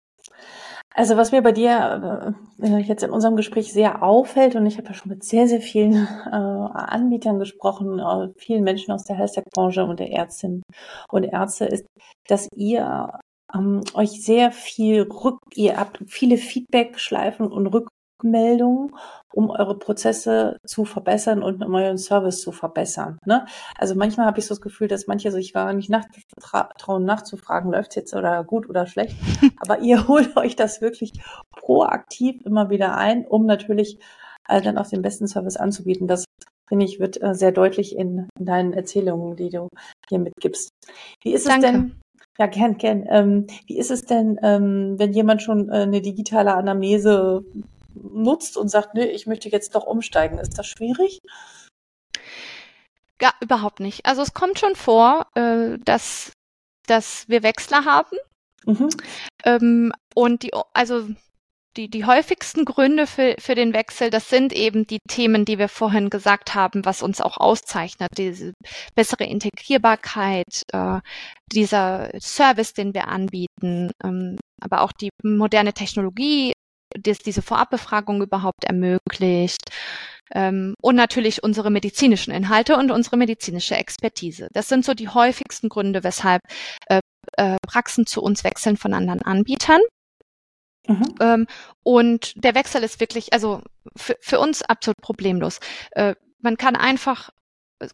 [0.94, 4.89] Also was mir bei dir äh, jetzt in unserem Gespräch sehr auffällt, und ich habe
[4.89, 9.86] ja schon mit sehr, sehr vielen äh, Anbietern gesprochen, äh, vielen Menschen aus der Health-Tech-Branche
[9.86, 10.64] und der Ärztinnen
[11.08, 11.86] und Ärzte, ist,
[12.28, 13.20] dass ihr
[13.54, 17.88] ähm, euch sehr viel rück, ihr habt viele Feedback-Schleifen und Rück
[18.22, 18.95] Rückmeldungen,
[19.34, 23.17] um eure Prozesse zu verbessern und um euren Service zu verbessern.
[23.26, 23.45] Ne?
[23.78, 26.05] Also manchmal habe ich so das Gefühl, dass manche sich gar nicht nach,
[26.78, 29.15] trauen nachzufragen, läuft jetzt oder gut oder schlecht.
[29.61, 31.13] Aber ihr holt euch das wirklich
[31.51, 33.99] proaktiv immer wieder ein, um natürlich
[34.47, 36.07] äh, dann auch den besten Service anzubieten.
[36.07, 36.26] Das
[36.67, 39.67] finde ich, wird äh, sehr deutlich in, in, deinen Erzählungen, die du
[40.09, 40.69] hier mitgibst.
[41.24, 41.65] Wie ist Danke.
[41.65, 41.95] es denn?
[42.39, 43.05] Ja, gern, gern.
[43.09, 47.43] Ähm, wie ist es denn, ähm, wenn jemand schon äh, eine digitale Anamnese
[47.96, 50.38] nutzt und sagt, nee, ich möchte jetzt doch umsteigen.
[50.38, 51.20] Ist das schwierig?
[53.22, 54.06] Ja, überhaupt nicht.
[54.06, 56.32] Also es kommt schon vor, äh, dass,
[56.88, 58.18] dass wir Wechsler haben.
[58.66, 58.89] Mhm.
[59.46, 61.08] Ähm, und die, also
[61.78, 65.70] die, die häufigsten Gründe für, für den Wechsel, das sind eben die Themen, die wir
[65.70, 68.10] vorhin gesagt haben, was uns auch auszeichnet.
[68.18, 68.54] Diese
[68.96, 71.00] bessere Integrierbarkeit, äh,
[71.52, 76.54] dieser Service, den wir anbieten, ähm, aber auch die moderne Technologie,
[77.00, 79.70] das diese Vorabbefragung überhaupt ermöglicht.
[80.34, 84.48] Ähm, und natürlich unsere medizinischen Inhalte und unsere medizinische Expertise.
[84.54, 86.42] Das sind so die häufigsten Gründe, weshalb
[86.88, 87.02] äh,
[87.38, 89.82] äh, Praxen zu uns wechseln von anderen Anbietern.
[90.88, 91.16] Mhm.
[91.20, 91.48] Ähm,
[91.84, 93.62] und der Wechsel ist wirklich, also
[93.96, 95.60] für, für uns absolut problemlos.
[95.92, 97.30] Äh, man kann einfach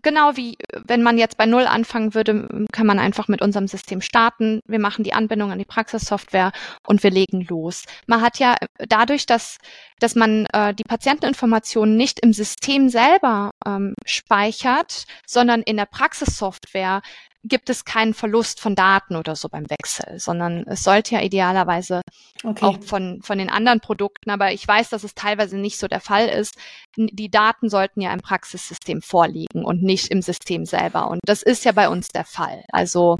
[0.02, 4.02] genau wie wenn man jetzt bei Null anfangen würde, kann man einfach mit unserem System
[4.02, 4.62] starten.
[4.66, 6.52] Wir machen die Anbindung an die Praxissoftware
[6.86, 7.86] und wir legen los.
[8.06, 9.58] Man hat ja dadurch, dass,
[10.00, 17.02] dass man äh, die Patienteninformationen nicht im System selber ähm, speichert, sondern in der Praxissoftware,
[17.44, 22.02] gibt es keinen Verlust von Daten oder so beim Wechsel, sondern es sollte ja idealerweise
[22.44, 22.66] okay.
[22.66, 26.02] auch von, von den anderen Produkten, aber ich weiß, dass es teilweise nicht so der
[26.02, 26.56] Fall ist.
[26.98, 31.10] Die Daten sollten ja im Praxissystem vorliegen und nicht im System selber.
[31.10, 32.64] Und das ist ja bei uns der Fall.
[32.72, 33.18] Also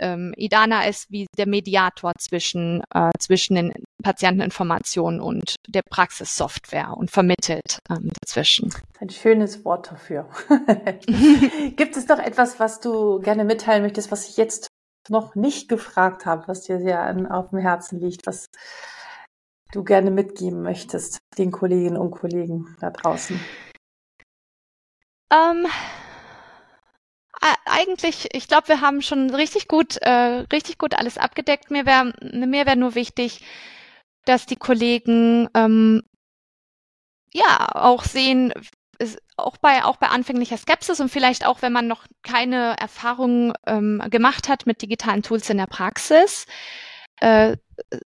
[0.00, 3.72] ähm, Idana ist wie der Mediator zwischen, äh, zwischen den
[4.02, 8.74] Patienteninformationen und der Praxissoftware und vermittelt ähm, dazwischen.
[8.98, 10.28] Ein schönes Wort dafür.
[11.76, 14.68] Gibt es noch etwas, was du gerne mitteilen möchtest, was ich jetzt
[15.08, 18.46] noch nicht gefragt habe, was dir sehr an, auf dem Herzen liegt, was
[19.72, 23.40] du gerne mitgeben möchtest, den Kolleginnen und Kollegen da draußen?
[25.32, 25.66] Ähm,
[27.64, 31.70] eigentlich, ich glaube, wir haben schon richtig gut, äh, richtig gut alles abgedeckt.
[31.70, 33.44] Mir wäre mir wäre nur wichtig,
[34.24, 36.02] dass die Kollegen ähm,
[37.32, 38.52] ja auch sehen,
[39.36, 44.02] auch bei auch bei anfänglicher Skepsis und vielleicht auch, wenn man noch keine Erfahrung ähm,
[44.10, 46.46] gemacht hat mit digitalen Tools in der Praxis,
[47.20, 47.56] äh,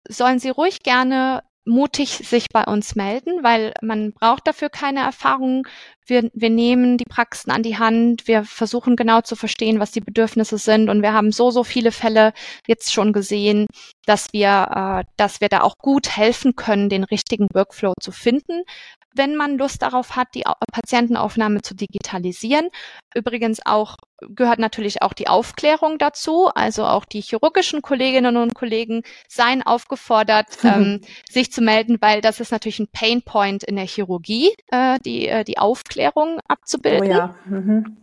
[0.09, 5.67] sollen Sie ruhig gerne mutig sich bei uns melden, weil man braucht dafür keine Erfahrung.
[6.07, 10.01] Wir, wir nehmen die Praxen an die Hand, wir versuchen genau zu verstehen, was die
[10.01, 12.33] Bedürfnisse sind und wir haben so, so viele Fälle
[12.67, 13.67] jetzt schon gesehen,
[14.07, 18.63] dass wir, äh, dass wir da auch gut helfen können, den richtigen Workflow zu finden,
[19.17, 22.69] wenn man Lust darauf hat, die Patientenaufnahme zu digitalisieren.
[23.15, 26.49] Übrigens auch gehört natürlich auch die Aufklärung dazu.
[26.55, 30.71] Also auch die chirurgischen Kolleginnen und Kollegen seien aufgefordert, mhm.
[30.71, 35.29] ähm, sich zu melden, weil das ist natürlich ein Painpoint in der Chirurgie, äh, die,
[35.29, 35.96] äh, die Aufklärung
[36.49, 37.09] abzubilden.
[37.09, 37.35] Oh ja.
[37.47, 37.97] Mhm.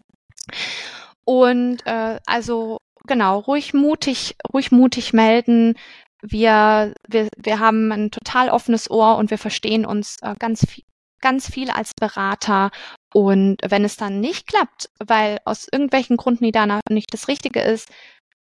[1.25, 2.77] Und äh, also
[3.07, 5.75] genau, ruhig mutig, ruhig mutig melden.
[6.21, 10.83] Wir, wir, wir haben ein total offenes Ohr und wir verstehen uns äh, ganz viel,
[11.21, 12.71] ganz viel als Berater.
[13.13, 17.89] Und wenn es dann nicht klappt, weil aus irgendwelchen Gründen Nidana nicht das Richtige ist,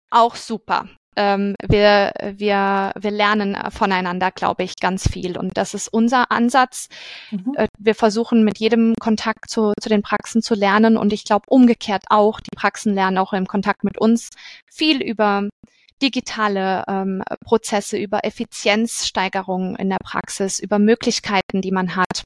[0.09, 0.87] auch super.
[1.17, 5.37] Ähm, wir, wir, wir lernen voneinander, glaube ich, ganz viel.
[5.37, 6.89] Und das ist unser Ansatz.
[7.31, 7.55] Mhm.
[7.57, 10.95] Äh, wir versuchen mit jedem Kontakt zu, zu den Praxen zu lernen.
[10.95, 14.29] Und ich glaube umgekehrt auch, die Praxen lernen auch im Kontakt mit uns
[14.71, 15.49] viel über
[16.01, 22.23] digitale ähm, Prozesse, über Effizienzsteigerungen in der Praxis, über Möglichkeiten, die man hat,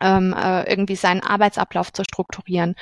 [0.00, 2.74] ähm, äh, irgendwie seinen Arbeitsablauf zu strukturieren.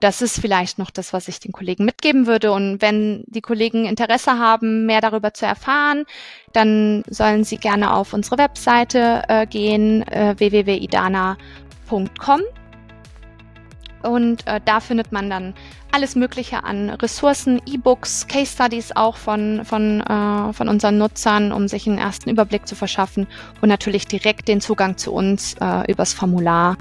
[0.00, 2.52] Das ist vielleicht noch das, was ich den Kollegen mitgeben würde.
[2.52, 6.04] Und wenn die Kollegen Interesse haben, mehr darüber zu erfahren,
[6.52, 12.42] dann sollen sie gerne auf unsere Webseite äh, gehen, äh, www.idana.com.
[14.04, 15.54] Und äh, da findet man dann
[15.90, 21.66] alles Mögliche an Ressourcen, E-Books, Case Studies auch von, von, äh, von unseren Nutzern, um
[21.66, 23.26] sich einen ersten Überblick zu verschaffen
[23.60, 26.78] und natürlich direkt den Zugang zu uns äh, übers Formular.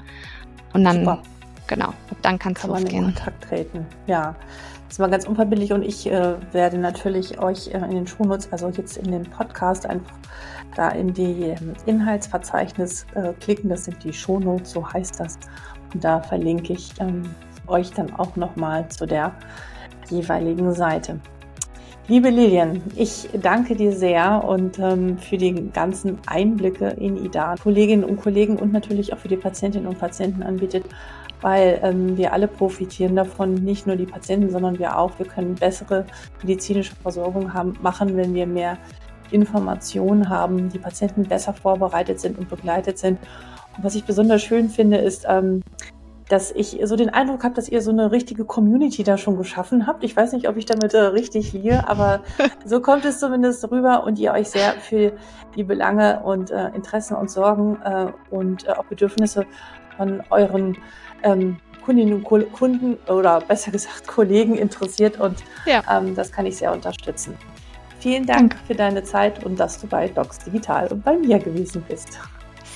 [0.74, 1.24] Und dann Super
[1.68, 3.01] genau, und dann kannst Kann du losgehen.
[3.03, 4.36] Man in Kontakt treten, ja.
[4.89, 8.70] Das war ganz unverbindlich und ich äh, werde natürlich euch äh, in den Shownotes, also
[8.70, 10.15] jetzt in den Podcast, einfach
[10.76, 13.70] da in die ähm, Inhaltsverzeichnis äh, klicken.
[13.70, 15.38] Das sind die Shownotes, so heißt das.
[15.93, 17.24] Und da verlinke ich ähm,
[17.68, 19.34] euch dann auch nochmal zu der
[20.09, 21.20] jeweiligen Seite.
[22.07, 28.05] Liebe Lilian, ich danke dir sehr und ähm, für die ganzen Einblicke in IDA, Kolleginnen
[28.05, 30.86] und Kollegen und natürlich auch für die Patientinnen und Patienten anbietet
[31.41, 35.17] weil ähm, wir alle profitieren davon, nicht nur die Patienten, sondern wir auch.
[35.19, 36.05] Wir können bessere
[36.41, 38.77] medizinische Versorgung haben, machen, wenn wir mehr
[39.31, 43.19] Informationen haben, die Patienten besser vorbereitet sind und begleitet sind.
[43.75, 45.61] Und was ich besonders schön finde, ist, ähm,
[46.29, 49.88] dass ich so den Eindruck habe, dass ihr so eine richtige Community da schon geschaffen
[49.88, 50.03] habt.
[50.03, 52.21] Ich weiß nicht, ob ich damit äh, richtig liege, aber
[52.65, 55.13] so kommt es zumindest rüber und ihr euch sehr für
[55.55, 59.45] die Belange und äh, Interessen und Sorgen äh, und äh, auch Bedürfnisse
[59.95, 60.77] von euren
[61.24, 61.57] ähm,
[61.88, 65.82] Kundinnen und Kunden oder besser gesagt Kollegen interessiert und ja.
[65.89, 67.38] ähm, das kann ich sehr unterstützen.
[67.99, 68.57] Vielen Dank Danke.
[68.68, 72.20] für deine Zeit und dass du bei Docs Digital und bei mir gewesen bist.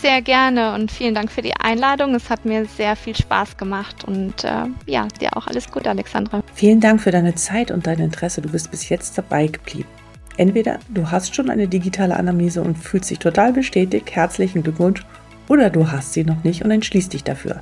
[0.01, 2.15] Sehr gerne und vielen Dank für die Einladung.
[2.15, 6.41] Es hat mir sehr viel Spaß gemacht und äh, ja, dir auch alles Gute, Alexandra.
[6.55, 8.41] Vielen Dank für deine Zeit und dein Interesse.
[8.41, 9.89] Du bist bis jetzt dabei geblieben.
[10.37, 15.05] Entweder du hast schon eine digitale Anamnese und fühlst dich total bestätigt, herzlichen Glückwunsch,
[15.49, 17.61] oder du hast sie noch nicht und entschließt dich dafür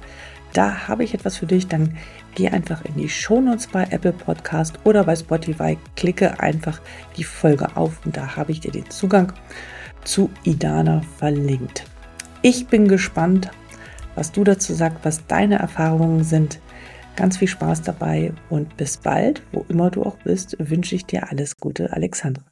[0.54, 1.98] da habe ich etwas für dich, dann
[2.36, 6.82] geh einfach in die Shownotes bei Apple Podcast oder bei Spotify, klicke einfach
[7.18, 9.34] die Folge auf und da habe ich dir den Zugang
[10.04, 11.86] zu Idana verlinkt.
[12.42, 13.52] Ich bin gespannt,
[14.16, 16.60] was du dazu sagst, was deine Erfahrungen sind.
[17.16, 21.30] Ganz viel Spaß dabei und bis bald, wo immer du auch bist, wünsche ich dir
[21.30, 22.44] alles Gute, Alexandra.